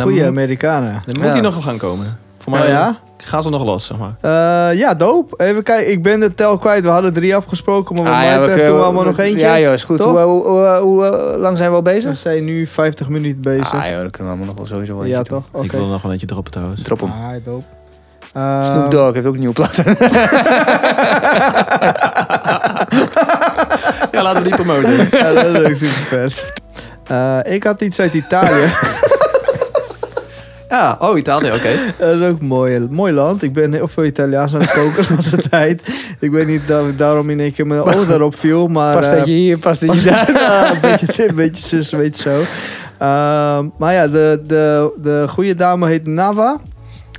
[0.00, 0.92] Goeie Amerikanen.
[0.92, 1.30] Dan moet Ja.
[1.32, 2.18] hij nog gaan komen.
[2.48, 2.96] Voor mij Oh ja?
[3.16, 4.14] gaan ze nog los, zeg maar.
[4.20, 5.44] Eh, ja, dope.
[5.44, 6.82] Even kijken, ik ben de tel kwijt.
[6.84, 9.12] We hadden drie afgesproken, maar wat Ah, mij ja, we betreft kunnen- doen we allemaal
[9.12, 9.46] nog eentje.
[9.46, 9.98] Ja joh, is goed.
[10.02, 12.16] Hoe, hoe, hoe, hoe, eh, lang zijn we al We bezig?
[12.16, 13.74] zijn nu 50 minuten bezig.
[13.74, 15.42] Ah joh, dan kunnen we allemaal nog wel sowieso wel ja, toch?
[15.50, 15.64] Oké.
[15.64, 16.82] Ik wil nog een eentje droppen trouwens.
[16.82, 17.10] Drop hem.
[17.10, 17.64] Ah, dope.
[18.32, 19.76] Eh, Snoop Dogg heeft ook een nieuwe plaat.
[24.12, 25.08] Ja, laten we die promoten.
[25.10, 26.52] ja, dat is ook super vet.
[27.06, 28.64] Eh, ik had iets uit Italië.
[30.68, 31.68] ja, oh, Italië, oké.
[32.04, 33.42] dat is ook mooi, mooi land.
[33.42, 35.82] Ik ben heel veel Italiaans aan het koken de laatste tijd.
[36.20, 38.68] Ik weet niet dat daarom in één keer mijn oog daarop viel.
[38.68, 40.30] Maar, Pas dat je eh, hier, pas dat je daar.
[40.32, 42.38] Ja, een beetje, een beetje zus, weet je zo.
[42.98, 46.60] Ehm, maar ja, de, de, de goede dame heet Nava.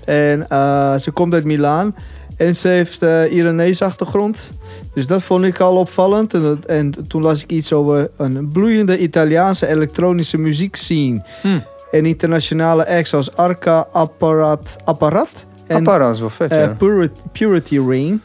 [0.06, 1.96] En eh, ze komt uit Milaan.
[2.38, 4.52] En ze heeft Iranese achtergrond.
[4.94, 6.34] Dus dat vond ik al opvallend.
[6.34, 11.22] En, dat- en toen las ik iets over een bloeiende Italiaanse elektronische muziekscene.
[11.42, 11.64] Hmm.
[11.92, 16.68] En internationale acts als Arca, Apparat, Apparat en Apparat is wel vet, eh, ja.
[16.78, 18.22] Purity, Purity Ring.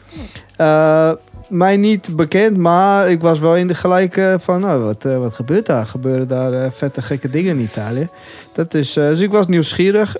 [0.55, 1.11] Eh,
[1.49, 5.33] mij niet bekend, maar ik was wel in de gelijke van, nou, wat, eh, wat
[5.33, 5.85] gebeurt daar?
[5.85, 8.09] Gebeuren daar vette gekke dingen in Italië?
[8.53, 10.15] Dat is, dus ik was nieuwsgierig.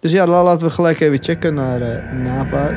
[0.00, 1.80] Dus ja, la- laten we gelijk even checken naar
[2.14, 2.70] Napa.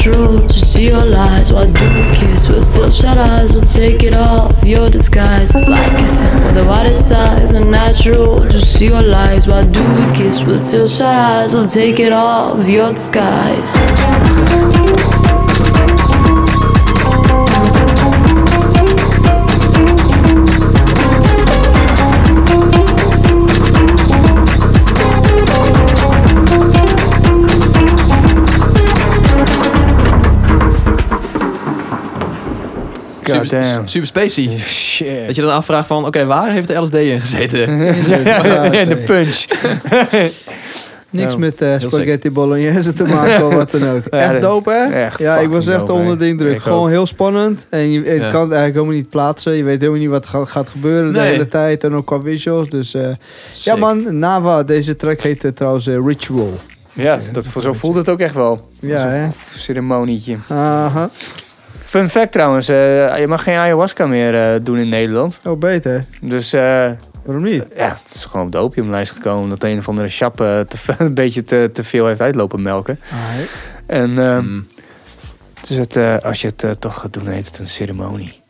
[0.00, 1.52] unnatural to see your lies.
[1.52, 3.54] Why do we kiss with still shut eyes?
[3.54, 5.54] Will take it off your disguise.
[5.54, 9.46] It's like kissing with the widest eyes, unnatural to see your lies.
[9.46, 11.54] Why do we kiss with still shut eyes?
[11.54, 13.76] Will take it off your disguise.
[33.32, 33.86] Super, damn.
[33.88, 34.58] super spacey.
[34.58, 35.26] Shit.
[35.26, 37.68] Dat je dan afvraagt van, oké, waar heeft de LSD in gezeten?
[38.72, 39.44] En de punch.
[41.12, 44.02] Niks Ja, met eh, spaghetti bolognese te maken of wat dan ook.
[44.10, 44.84] Ja, Echt dope, hè?
[45.04, 46.54] echt ja, ik was echt dope, onder de indruk.
[46.56, 46.88] Ik Gewoon ook.
[46.88, 47.66] heel spannend.
[47.68, 48.30] En je, en je Ja.
[48.30, 49.52] kan het eigenlijk helemaal niet plaatsen.
[49.52, 51.30] Je weet helemaal niet wat gaat, gaat gebeuren de Nee.
[51.30, 51.84] hele tijd.
[51.84, 52.68] En ook qua visuals.
[52.68, 53.08] Dus eh,
[53.62, 54.62] ja man, Nava.
[54.62, 56.58] Deze track heet eh, trouwens Ritual.
[56.92, 58.68] Ja, dat, zo voelt het ook echt wel.
[58.80, 59.28] Ja, hè?
[59.54, 60.36] Ceremonietje.
[60.48, 61.10] Aha.
[61.90, 65.40] Fun fact trouwens, eh, je mag geen ayahuasca meer eh, doen in Nederland.
[65.44, 66.04] Oh, beter.
[66.22, 66.90] Dus eh,
[67.24, 67.64] Waarom niet?
[67.76, 69.48] ja, het is gewoon op de opiumlijst gekomen.
[69.48, 73.00] Dat een of andere chap eh, te, een beetje te, te veel heeft uitlopen melken.
[73.12, 73.18] Ah,
[73.86, 74.66] En eh, Mm.
[75.68, 78.40] dus het, eh, als je het toch gaat doen, heet het een ceremonie.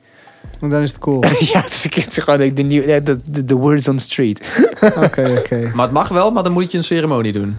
[0.61, 1.24] En dan is het cool.
[1.53, 3.97] ja, het is, het is gewoon de, de, nieuw- eh, de, de, de words on
[3.97, 4.41] the street.
[4.97, 5.70] Oké, oké.
[5.74, 7.59] Maar het mag wel, maar dan moet je een ceremonie doen.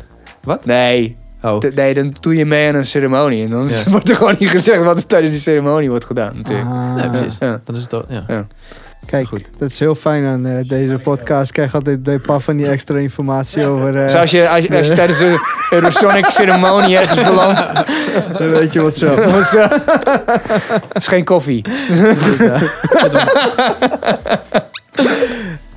[0.63, 3.43] Nee, Oh, nee, dan doe je mee aan een ceremonie.
[3.43, 3.75] En dan Ja.
[3.91, 6.33] wordt er gewoon niet gezegd wat er tijdens die ceremonie wordt gedaan.
[6.35, 6.67] Natuurlijk.
[6.67, 7.37] Ah, nee, precies.
[7.39, 7.59] Ja.
[7.63, 8.47] Dan is het toch, ja.
[9.05, 9.27] Kijk,
[9.57, 11.47] dat is heel fijn aan eh, deze podcast.
[11.47, 13.95] Ik krijg altijd een paar van die extra informatie over...
[13.95, 15.37] eh, Dus als je, als je, als je tijdens een
[15.71, 17.61] Eurosonic ceremonie ergens belandt,
[18.37, 19.15] dan weet je wat zo.
[19.15, 21.61] het is geen koffie.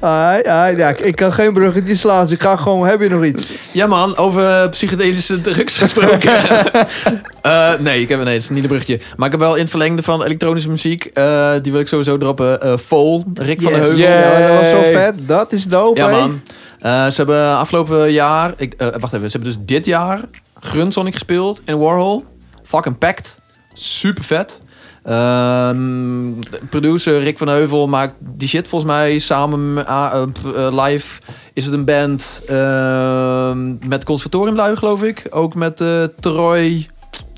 [0.04, 2.86] Ah, ja, ja, ik kan geen bruggetje slaan, dus ik ga gewoon...
[2.86, 3.56] Heb je nog iets?
[3.72, 6.32] Ja man, over psychedelische drugs gesproken.
[7.44, 9.00] Eh, nee, ik heb is niet een bruggetje.
[9.16, 12.18] Maar ik heb wel in het verlengde van elektronische muziek, eh, die wil ik sowieso
[12.18, 12.62] droppen.
[12.62, 13.78] eh Vol, Rick van de.
[13.78, 13.98] Heuvel.
[13.98, 14.38] Yeah.
[14.38, 15.14] Ja, dat was zo vet.
[15.16, 16.42] Dat is dope, Ja man.
[16.78, 20.20] Eh, ze hebben afgelopen jaar, ik, eh, wacht even, ze hebben dus dit jaar
[20.60, 22.24] Grunsonic gespeeld in Warhol.
[22.62, 23.36] Fucking packed.
[23.72, 24.58] super vet.
[25.04, 26.32] Ehm,
[26.70, 31.20] producer Rick van Heuvel maakt die shit volgens mij samen ah, eh, eh, live.
[31.52, 35.26] Is het een band ehm, met conservatoriumlui, geloof ik.
[35.30, 36.86] Ook met eh Troy.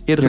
[0.05, 0.25] Eerder.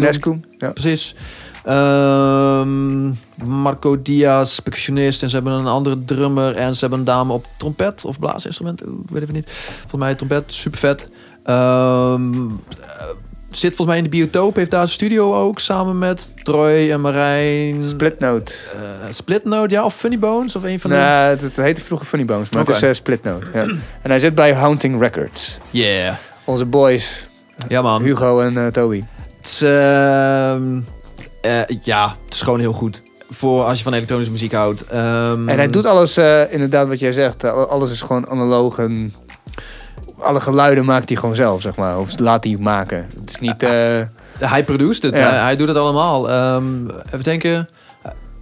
[0.57, 0.71] Ja.
[0.71, 1.15] Precies.
[1.63, 3.07] Ehm,
[3.45, 5.23] Marco Diaz, percussionist.
[5.23, 6.55] En ze hebben een andere drummer.
[6.55, 8.85] En ze hebben een dame op trompet of blaasinstrument.
[8.87, 9.49] Oeh, Ik weet even niet.
[9.49, 11.09] Volgens mij trompet, super vet.
[13.57, 14.55] Zit volgens mij in de biotoop.
[14.55, 15.59] Heeft daar een studio ook.
[15.59, 17.83] Samen met Troy en Marijn.
[17.83, 18.53] Splitnote.
[18.73, 18.79] Eh,
[19.09, 19.85] Splitnote, ja.
[19.85, 20.55] Of Funny Bones.
[20.55, 20.95] Of een van de...
[20.95, 23.45] Het, het heette vroeger Funny Bones, maar het is eh, Splitnote.
[23.53, 23.61] Ja.
[24.01, 25.57] En hij zit bij Haunting Records.
[25.69, 26.13] Yeah.
[26.45, 27.27] Onze boys,
[27.67, 28.01] Ja man.
[28.01, 29.01] Hugo en eh, Toby.
[29.37, 30.79] Het is, ehm,
[31.41, 33.01] eh, ja, het is gewoon heel goed.
[33.29, 34.85] Voor als je van elektronische muziek houdt.
[34.85, 36.17] Ehm, En hij doet alles,
[36.49, 39.13] inderdaad wat jij zegt, alles is gewoon analoog en
[40.19, 41.99] alle geluiden maakt hij gewoon zelf, zeg maar.
[41.99, 43.07] Of laat hij maken.
[43.19, 43.63] Het is niet...
[43.63, 44.01] eh,
[44.39, 45.15] Hij produceert het.
[45.15, 45.29] Ja.
[45.29, 46.29] Hij, hij doet het allemaal.
[46.29, 47.67] Ehm, even denken.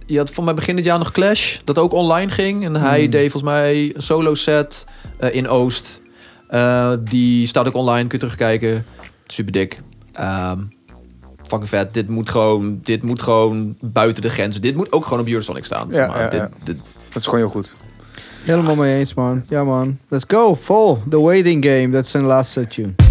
[0.06, 1.56] Je had voor mij begin dit jaar nog Clash.
[1.64, 2.64] Dat ook online ging.
[2.64, 3.10] En hij Hmm.
[3.10, 4.84] deed volgens mij een solo set
[5.18, 6.00] eh, in Oost.
[6.48, 8.00] Eh, die staat ook online.
[8.08, 8.86] Kun je terugkijken.
[9.26, 9.80] Super dik.
[10.12, 10.58] Ehm
[11.46, 11.94] fucking vet.
[11.94, 14.60] Dit moet, gewoon, dit moet gewoon buiten de grenzen.
[14.62, 15.88] Dit moet ook gewoon op Eurosonic staan.
[15.90, 16.48] Ja, maar ja, dit, ja.
[16.64, 17.70] dit- dat is gewoon heel goed.
[18.46, 19.42] Helemaal mee eens, man.
[19.48, 19.98] Ja, man.
[20.08, 20.54] Let's go.
[20.54, 20.98] Vol.
[21.08, 21.88] The Waiting Game.
[21.88, 23.05] Dat is zijn laatste tune.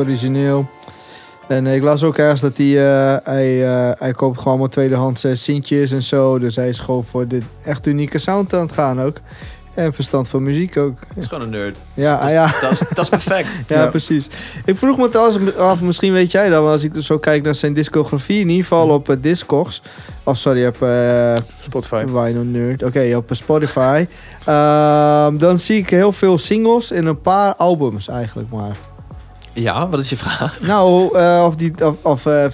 [0.00, 0.68] Origineel.
[1.48, 4.68] En eh, ik las ook ergens dat hij, eh, hij, eh, hij koopt gewoon maar
[4.68, 6.38] tweedehands eh, sintjes en zo.
[6.38, 9.16] Dus hij is gewoon voor dit echt unieke sound aan het gaan ook.
[9.74, 10.98] En verstand van muziek ook.
[11.08, 11.82] het is gewoon een nerd.
[11.94, 12.52] Ja, dat, is- ja.
[12.60, 13.48] Dat, is, dat is perfect.
[13.66, 13.86] Ja, Ja.
[13.86, 14.28] precies.
[14.64, 17.54] Ik vroeg me trouwens af, misschien weet jij dat, maar als ik zo kijk naar
[17.54, 19.82] zijn discografie, in ieder geval op uh, Discogs,
[20.24, 22.04] of sorry, op eh Spotify.
[22.06, 24.06] Vinyl Nerd, oké, op Spotify,
[24.44, 28.76] Ehm, dan zie ik heel veel singles en een paar albums eigenlijk maar.
[29.52, 30.60] Ja, wat is je vraag?
[30.60, 32.46] Nou, eh, of, die, of, of eh,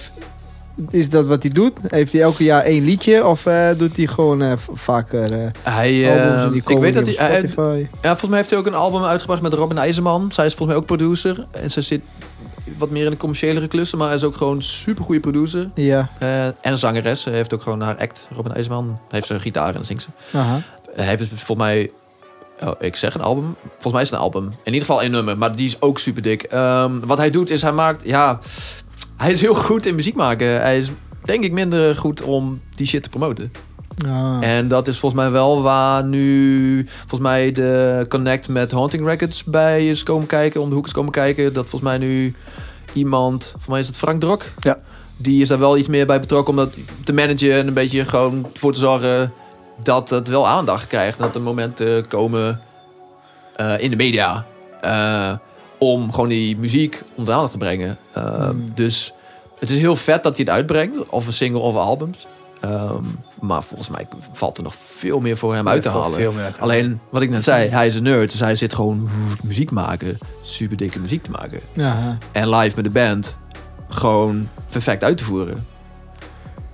[0.89, 1.79] is dat wat hij doet?
[1.87, 6.55] Heeft hij elke jaar één liedje of eh, doet hij gewoon vaker Hij, albums die
[6.55, 7.89] ik komen weet dat hij, hij-?
[8.01, 10.31] Ja, volgens mij heeft hij ook een album uitgebracht met Robin IJzerman.
[10.31, 11.47] Zij is volgens mij ook producer.
[11.51, 12.01] En ze zit
[12.77, 15.69] wat meer in de commerciële klussen, maar hij is ook gewoon een super goede producer.
[15.73, 16.09] Ja,
[16.61, 17.21] en zangeres.
[17.21, 18.99] Ze heeft ook gewoon haar act, Robin IJzerman.
[19.09, 20.37] Heeft ze een gitaar en dan zingt ze.
[20.37, 20.61] aha.
[20.95, 21.91] Hij heeft volgens mij,
[22.61, 23.55] oh, ik zeg een album.
[23.69, 24.43] Volgens mij is het een album.
[24.43, 26.43] In ieder geval één nummer, maar die is ook super dik.
[26.43, 28.39] Ehm, wat hij doet is, hij maakt, ja,
[29.17, 30.47] hij is heel goed in muziek maken.
[30.47, 30.91] Hij is
[31.23, 33.51] denk ik minder goed om die shit te promoten.
[34.05, 34.37] Ah.
[34.41, 39.43] En dat is volgens mij wel waar nu volgens mij de connect met Haunting Records
[39.43, 41.53] bij is komen kijken, om de hoek is komen kijken.
[41.53, 42.33] Dat volgens mij nu
[42.93, 44.43] iemand, volgens mij is het Frank Drok.
[44.59, 44.79] Ja.
[45.17, 48.05] Die is daar wel iets meer bij betrokken om dat te managen en een beetje
[48.05, 49.33] gewoon voor te zorgen
[49.83, 51.17] dat het wel aandacht krijgt.
[51.17, 52.61] En dat er momenten komen
[53.55, 54.45] eh, in de media
[54.81, 55.33] eh,
[55.77, 57.97] om gewoon die muziek onder de aandacht te brengen.
[58.13, 59.13] Eh, Dus
[59.59, 62.27] het is heel vet dat hij het uitbrengt, of een single of albums.
[62.61, 63.03] Ehm,
[63.41, 66.13] maar volgens mij valt er nog veel meer voor hem uit te halen.
[66.13, 66.75] veel meer uit te halen.
[66.75, 68.31] Alleen, wat ik net zei, hij is een nerd.
[68.31, 69.09] Dus hij zit gewoon
[69.43, 70.17] muziek maken.
[70.41, 71.59] Super dikke muziek te maken.
[71.73, 73.37] Ja, En live met de band
[73.89, 75.65] gewoon perfect uit te voeren.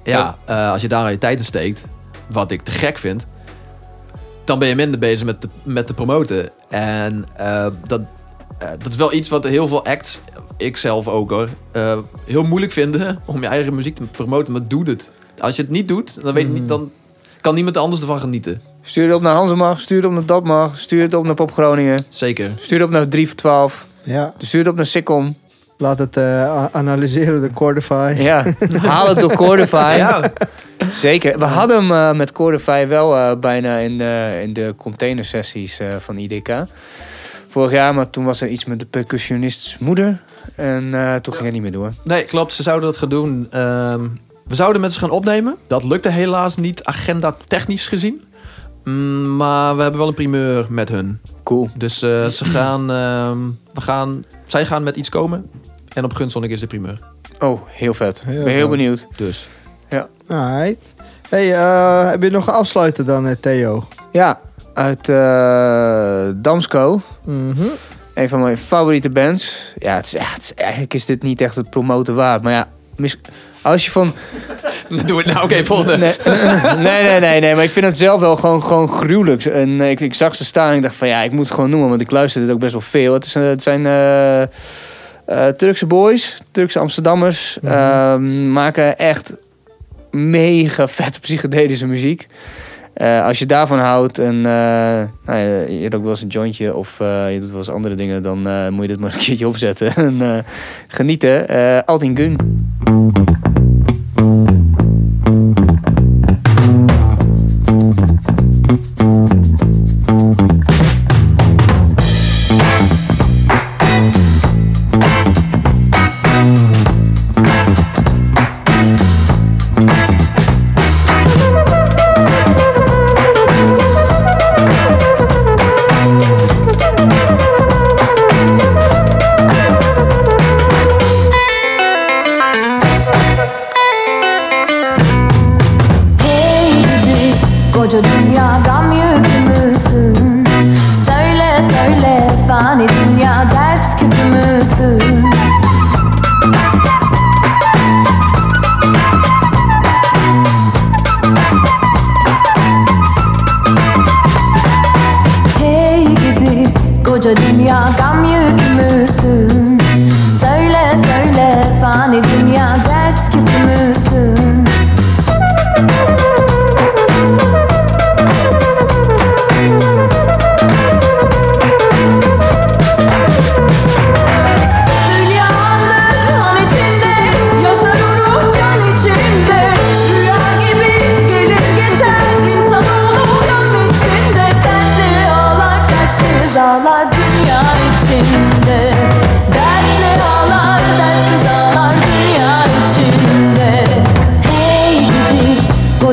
[0.04, 0.38] Ja,
[0.72, 1.88] als je daar je tijd in steekt,
[2.34, 3.26] wat ik te gek vind,
[4.44, 6.50] dan ben je minder bezig met te, met te promoten.
[6.70, 8.02] En eh, dat,
[8.58, 10.20] eh, dat is wel iets wat heel veel acts,
[10.58, 14.68] ik zelf ook hoor, eh, heel moeilijk vinden om je eigen muziek te promoten, maar
[14.68, 15.12] doe het.
[15.38, 16.92] Als je het niet doet, dan weet je niet, dan
[17.42, 18.62] kan niemand anders ervan genieten.
[18.82, 21.52] Stuur het op naar Hansemag, stuur het op naar Datmag, stuur het op naar Pop
[21.52, 22.06] Groningen.
[22.10, 22.52] Zeker.
[22.60, 23.88] Stuur het op naar 3 voor 12.
[24.04, 25.36] Ja, Stuur het op naar Sikkom.
[25.78, 28.14] Laat het eh, analyseren door Cordify.
[28.18, 28.46] Ja,
[28.78, 29.96] haal het door Cordify.
[29.98, 30.32] Ja,
[30.92, 31.40] Zeker.
[31.40, 35.88] We hadden hem eh, met Cordify wel eh, bijna in de, in de containersessies eh,
[36.00, 36.50] van IDK.
[37.50, 40.22] Vorig jaar, maar toen was er iets met de percussionists moeder.
[40.56, 41.90] En eh, toen ging het niet meer door.
[42.04, 42.54] nee, klopt.
[42.54, 43.48] Ze zouden dat gaan doen.
[43.50, 44.02] Ehm,
[44.48, 45.56] we zouden met ze gaan opnemen.
[45.68, 48.22] Dat lukte helaas niet, agenda technisch gezien.
[48.84, 51.20] Mm, maar we hebben wel een primeur met hun.
[51.44, 51.70] Cool.
[51.78, 53.38] Dus eh, ze gaan, ehm,
[53.74, 55.50] we gaan, zij gaan met iets komen.
[55.94, 57.00] En op Gunsonic is de primeur.
[57.40, 58.24] Oh, heel vet.
[58.26, 59.08] Ben heel benieuwd.
[59.16, 59.50] Dus
[60.28, 60.82] Alright.
[61.30, 63.88] Hey, eh, heb je nog een afsluiter dan, eh, Theo?
[64.12, 64.40] Ja,
[64.74, 67.02] uit eh, Damsko.
[67.26, 67.64] Mhm.
[68.14, 69.74] Een van mijn favoriete bands.
[69.78, 72.42] Ja, het is, het is- eigenlijk is dit niet echt het promoten waard.
[72.42, 73.18] Maar ja, mis-
[73.62, 74.14] als je van...
[75.06, 75.44] doe het nou.
[75.44, 75.98] Oké, volgende.
[75.98, 76.16] Nee,
[76.78, 79.46] nee, nee, nee, nee, maar ik vind het zelf wel gewoon, gewoon gruwelijk.
[79.46, 81.70] En ik, ik zag ze staan en ik dacht van ja, ik moet het gewoon
[81.70, 83.14] noemen, want ik luisterde het ook best wel veel.
[83.14, 84.42] Het, is, het zijn eh,
[85.26, 89.38] eh, Turkse boys, Turkse Amsterdammers, Ehm, maken echt
[90.12, 92.28] mega vette psychedelische muziek.
[92.94, 94.44] Eh, als je daarvan houdt en eh,
[95.26, 97.96] nou ja, je rookt wel eens een jointje of eh, je doet wel eens andere
[97.96, 100.38] dingen, dan eh, moet je dit maar een keertje opzetten en eh,
[100.88, 101.48] genieten.
[101.48, 102.38] Eh Altin Gun.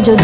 [0.02, 0.16] 就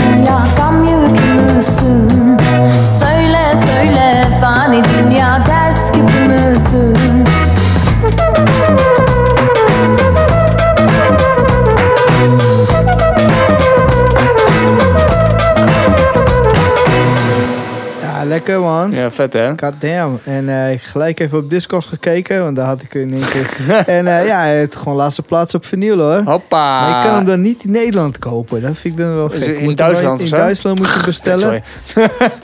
[19.17, 19.49] vet hè?
[19.49, 20.19] God damn.
[20.25, 23.57] En eh, ik gelijk even op Discord gekeken, want daar had ik in één keer...
[23.97, 26.23] en eh, ja, het gewoon laatste plaats op vinyl hoor.
[26.25, 26.81] Hoppa!
[26.81, 28.63] Maar je kan hem dan niet in Nederland kopen.
[28.63, 29.43] Dat vind ik dan wel gek.
[29.43, 30.31] in Duitsland In?
[30.31, 31.63] Duitsland moet je bestellen.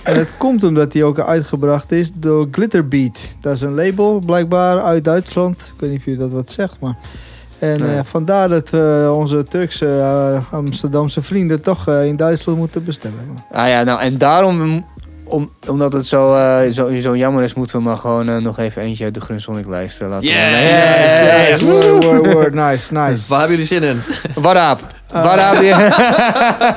[0.02, 3.18] En het komt omdat hij ook uitgebracht is door Glitterbeat.
[3.40, 5.72] Dat is een label, blijkbaar uit Duitsland.
[5.74, 6.94] Ik weet niet of jullie dat wat zegt, maar...
[7.58, 7.96] En Nee.
[7.96, 10.02] eh, vandaar dat we onze Turkse
[10.50, 13.38] Amsterdamse vrienden toch in Duitsland moeten bestellen.
[13.52, 14.84] Ah ja, nou en daarom,
[15.32, 18.58] om, omdat het zo, eh, zo, zo jammer is, moeten we maar gewoon eh, nog
[18.58, 21.50] even eentje uit de Grunsonic lijst eh, laten Yeah!
[21.50, 21.70] Yes, yes.
[21.70, 22.54] Word, word, word.
[22.54, 23.28] Nice, nice.
[23.30, 24.02] waar hebben jullie zin in?
[24.34, 24.80] Waraap.
[25.62, 25.78] ja.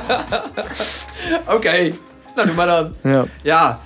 [1.54, 1.92] Oké,
[2.34, 2.92] nou doe maar dan.
[3.02, 3.24] Ja.
[3.42, 3.78] Ja.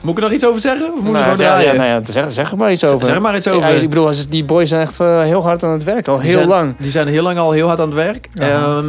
[0.00, 0.86] Moet ik er nog iets over zeggen?
[0.86, 1.76] Of moet ik Nou, gewoon zeg, ja, draaien?
[1.76, 3.06] nou ja, zeg, zeg er maar iets over.
[3.06, 3.68] zeg maar iets over.
[3.68, 6.26] Ja, ik bedoel, als- die boys zijn echt heel hard aan het werk, al Die
[6.26, 6.74] heel zijn- lang.
[6.78, 8.28] Die zijn heel lang al heel hard aan het werk.
[8.32, 8.82] Ja.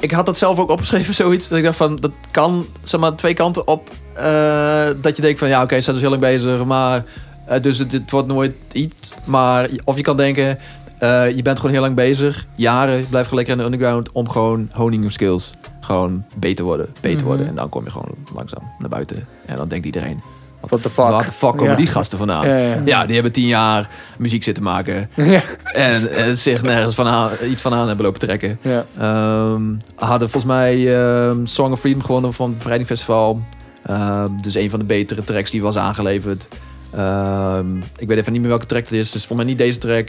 [0.00, 1.48] Ik had dat zelf ook opgeschreven, zoiets.
[1.48, 3.90] Dat ik dacht van, dat kan zeg maar twee kanten op.
[4.14, 7.04] eh, dat je denkt van, ja oké, ze zijn dus heel lang bezig, maar...
[7.46, 9.12] eh, dus het, het wordt nooit iets.
[9.24, 10.58] Maar, of je kan denken,
[10.98, 12.46] eh, je bent gewoon heel lang bezig.
[12.54, 15.50] Jaren, je blijft gewoon lekker in de underground om gewoon honing your skills.
[15.80, 17.26] Gewoon beter worden, beter Mhm.
[17.26, 17.46] worden.
[17.48, 19.26] En dan kom je gewoon langzaam naar buiten.
[19.46, 20.22] En dan denkt iedereen,
[20.60, 21.04] What the fuck?
[21.04, 21.74] waar de fuck komen Ja.
[21.76, 22.48] die gasten vandaan?
[22.48, 22.82] Ja, ja.
[22.84, 23.88] Ja, die hebben tien jaar
[24.18, 25.10] muziek zitten maken.
[25.16, 25.40] Ja.
[25.64, 28.58] En eh, zich nergens van aan, iets van aan hebben lopen trekken.
[28.98, 29.62] Ehm,
[29.94, 33.42] hadden volgens mij ehm, Song of Freedom gewonnen van het Bevrijdingfestival.
[33.86, 36.48] Ehm, dus een van de betere tracks die was aangeleverd.
[37.96, 39.10] Ik weet even niet meer welke track het is.
[39.10, 40.08] Dus voor mij niet deze track.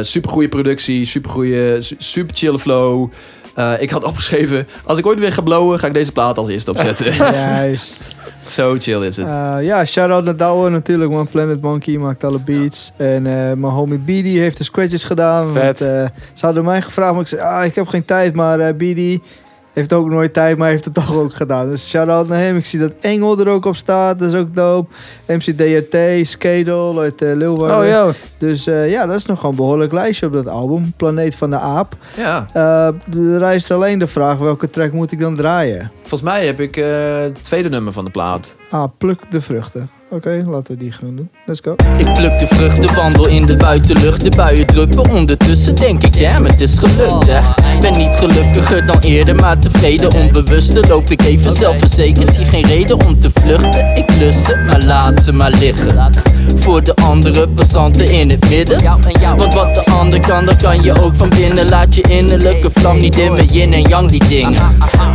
[0.00, 3.10] super goede productie, super goede, super chille flow.
[3.54, 6.48] Eh, ik had opgeschreven, als ik ooit weer ga blowen, ga ik deze plaat als
[6.48, 7.14] eerste opzetten.
[7.34, 8.14] Juist.
[8.42, 9.26] Zo chill is het.
[9.26, 11.28] Eh, ja, shout-out naar Douwe natuurlijk, man.
[11.28, 12.92] Planet Monkey maakt alle beats.
[12.96, 15.52] En eh, mijn homie Beady heeft de scratches gedaan.
[15.52, 15.80] Vet.
[15.80, 18.34] Want, eh, ze hadden mij gevraagd, maar ik zei, ah, ik heb geen tijd.
[18.34, 19.18] Maar Beady
[19.72, 21.70] heeft ook nooit tijd, maar heeft het toch ook gedaan.
[21.70, 22.56] Dus shout-out naar hem.
[22.56, 24.94] Ik zie dat Engel er ook op staat, dat is ook dope.
[25.26, 28.06] MC DRT, Skedel uit uh, Leeuwarden.
[28.06, 28.14] Oh.
[28.38, 30.92] Dus eh, ja, dat is nog een behoorlijk lijstje op dat album.
[30.96, 31.96] Planeet van de Aap.
[32.16, 32.46] Ja.
[32.52, 35.90] Eh de rijst alleen de vraag, welke track moet ik dan draaien?
[35.98, 38.54] Volgens mij heb ik het tweede nummer van de plaat.
[38.70, 39.99] Ah, pluk de vruchten.
[40.12, 41.30] Oké, laten we die gaan doen.
[41.46, 41.74] Let's go.
[41.96, 44.24] Ik pluk de vruchten, wandel in de buitenlucht.
[44.24, 47.40] De buien druppen ondertussen, denk ik, ja, het is gelukt, hè.
[47.80, 50.12] Ben niet gelukkiger dan eerder, maar tevreden.
[50.12, 52.34] Onbewuste loop ik even zelfverzekerd.
[52.34, 53.90] Zie geen reden om te vluchten.
[53.94, 56.12] Ik lust ze, maar laat ze maar liggen.
[56.54, 58.84] Voor de andere passanten in het midden.
[59.36, 61.68] Want wat de ander kan, dat kan je ook van binnen.
[61.68, 64.62] Laat je innerlijke vlam niet dimmen, yin en yang die dingen.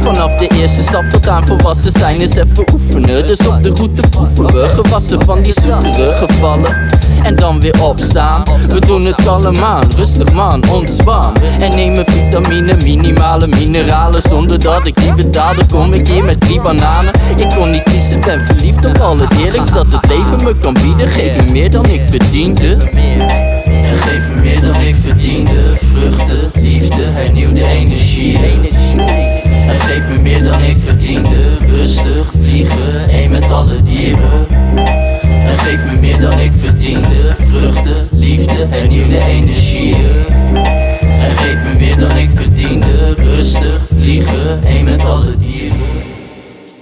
[0.02, 3.28] Vanaf de eerste stap tot aan volwassen zijn is even oefenen.
[3.28, 6.76] Dus op de route proeven we gewassen van die zoetere gevallen.
[7.24, 8.44] En dan weer opstaan.
[8.70, 11.34] We doen het kalm aan, rustig man, ontspan.
[11.60, 14.22] En nemen vitamine, minimale mineralen.
[14.22, 17.14] Zonder dat ik die betaal, dan kom ik hier met drie bananen.
[17.38, 21.08] Ik kon niet kiezen, ben verliefd op al het dat het leven me kan bieden.
[21.08, 22.78] Geef me meer dan ik verdiende.
[23.66, 25.74] En geef me meer dan ik verdiende.
[25.76, 28.38] Vruchten, liefde, hernieuwde energie.
[29.68, 31.58] En geef me meer dan ik verdiende.
[31.70, 34.48] Rustig vliegen, één met alle dieren.
[34.76, 37.36] En geef me meer dan ik verdiende.
[37.46, 39.96] Vruchten, liefde, hernieuwde energie.
[41.20, 43.14] En geef me meer dan ik verdiende.
[43.18, 45.78] Rustig vliegen, één met alle dieren.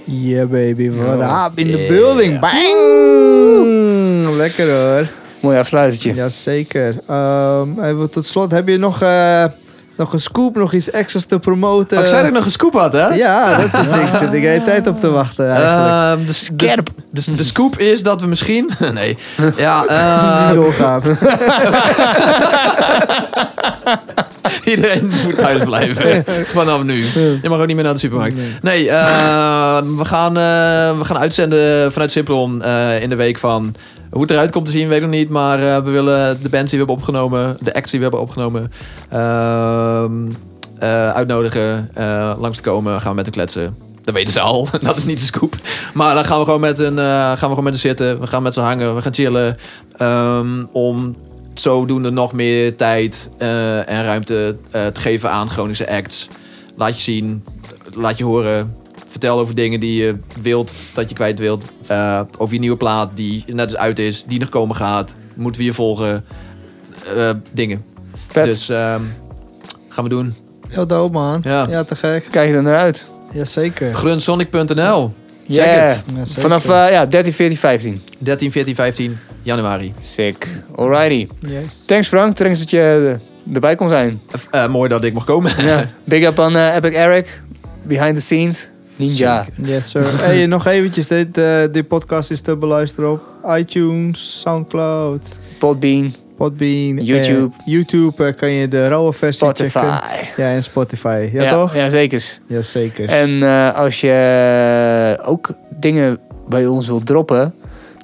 [0.04, 1.88] Yeah baby, what Oh, up in the yeah.
[1.88, 2.40] building.
[2.40, 4.36] Bang!
[4.36, 5.06] Lekker hoor.
[5.40, 6.14] Mooi afsluitertje.
[6.14, 6.94] Jazeker.
[7.08, 9.44] Ehm even tot slot, heb je nog, eh,
[9.96, 11.96] nog een scoop, nog iets extra's te promoten?
[11.96, 13.06] Oh, ik zei dat ik nog een scoop had, hè?
[13.06, 14.08] Ja, dat is ik.
[14.08, 16.18] Zit de hele tijd op te wachten eigenlijk.
[16.18, 16.86] Ehm, de, Skerp.
[17.10, 18.70] De, de, de scoop is dat we misschien...
[18.92, 19.18] nee.
[19.56, 21.08] Ja, eh, Die doorgaat.
[24.64, 26.24] Iedereen moet thuis blijven.
[26.44, 27.04] Vanaf nu.
[27.42, 28.36] Je mag ook niet meer naar de supermarkt.
[28.60, 33.74] Nee, eh, we, gaan, eh, we gaan uitzenden vanuit Simplon eh, in de week van...
[34.14, 35.28] Hoe het eruit komt te zien, weet ik nog niet.
[35.28, 38.22] Maar eh, we willen de bands die we hebben opgenomen, de acts die we hebben
[38.22, 38.72] opgenomen,
[39.08, 40.32] ehm,
[40.78, 43.00] eh, uitnodigen eh, langs te komen.
[43.00, 43.76] Gaan we met de kletsen.
[44.02, 44.68] Dat weten ze al.
[44.80, 45.56] Dat is niet de scoop.
[45.94, 48.20] Maar dan gaan we gewoon met een, gaan we gewoon met een zitten.
[48.20, 48.94] We gaan met ze hangen.
[48.94, 49.56] We gaan chillen.
[49.96, 51.16] ehm, om
[51.54, 56.28] zodoende nog meer tijd en ruimte te geven aan chronische acts.
[56.76, 57.44] Laat je zien.
[57.94, 58.76] Laat je horen.
[59.14, 61.64] Vertel over dingen die je wilt dat je kwijt wilt.
[61.86, 64.24] Eh, over je nieuwe plaat die net eens uit is.
[64.26, 65.16] Die nog komen gaat.
[65.34, 66.24] Moeten we je volgen.
[67.16, 67.84] Eh, dingen.
[68.28, 68.44] Vet.
[68.44, 69.00] Dus ehm,
[69.88, 70.34] gaan we doen.
[70.68, 71.40] Heel dope man.
[71.42, 71.66] Ja.
[71.70, 72.28] Ja, te gek.
[72.30, 73.06] Kijk je er naar uit.
[73.32, 73.94] Jazeker.
[73.94, 75.14] Grunsonic.nl.
[75.48, 75.88] Check Yeah.
[75.88, 76.04] het.
[76.14, 76.40] Ja.
[76.40, 78.02] Vanaf eh, ja, 13, 14, 15.
[78.18, 79.94] 13, 14, 15 januari.
[80.00, 80.48] Sick.
[80.76, 81.28] Alrighty.
[81.38, 81.84] Yes.
[81.86, 82.36] Thanks Frank.
[82.36, 83.16] Thanks dat je
[83.52, 84.20] erbij kon zijn.
[84.50, 85.64] Eh, mooi dat ik mocht komen.
[85.64, 85.88] Ja.
[86.04, 87.40] Big up aan Epic Eric.
[87.82, 88.68] Behind the scenes.
[88.96, 89.46] Ninja.
[89.62, 90.04] Yes, sir.
[90.26, 91.08] hey, nog eventjes.
[91.08, 93.20] Dit, eh, dit podcast is te beluisteren op
[93.56, 96.14] iTunes, Soundcloud, Podbean.
[96.36, 97.04] Podbean.
[97.04, 97.54] YouTube.
[97.58, 99.78] eh, YouTube eh, kan je de rauwe versie Spotify.
[99.78, 100.28] checken.
[100.44, 101.28] Ja, en Spotify.
[101.32, 101.74] Ja, toch?
[101.74, 102.38] Ja, zeker.
[102.46, 103.08] Jazeker.
[103.08, 105.48] En eh, als je ook
[105.80, 106.18] dingen
[106.48, 107.54] bij ons wilt droppen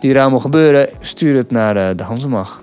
[0.00, 2.62] die er allemaal gebeuren, stuur het naar eh, de Hansemag.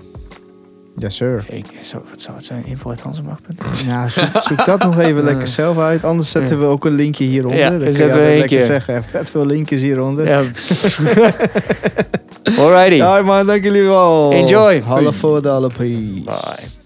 [0.98, 1.44] Yes, sir.
[1.48, 2.66] Ik, zo, wat zou het zijn?
[2.66, 6.04] Info uit Hansemag.nl Ja, zoek, zoek dat nog even lekker zelf uit.
[6.04, 7.58] Anders zetten we ook een linkje hieronder.
[7.58, 8.62] Ja, dan zetten we lekker keer.
[8.62, 9.04] zeggen.
[9.04, 10.28] Vet veel linkjes hieronder.
[10.28, 10.38] Ja.
[12.58, 12.94] Alrighty.
[12.94, 14.32] Ja, man, dank jullie wel.
[14.32, 14.80] Enjoy.
[14.80, 16.22] Half voor de alle peace.
[16.24, 16.77] Bye.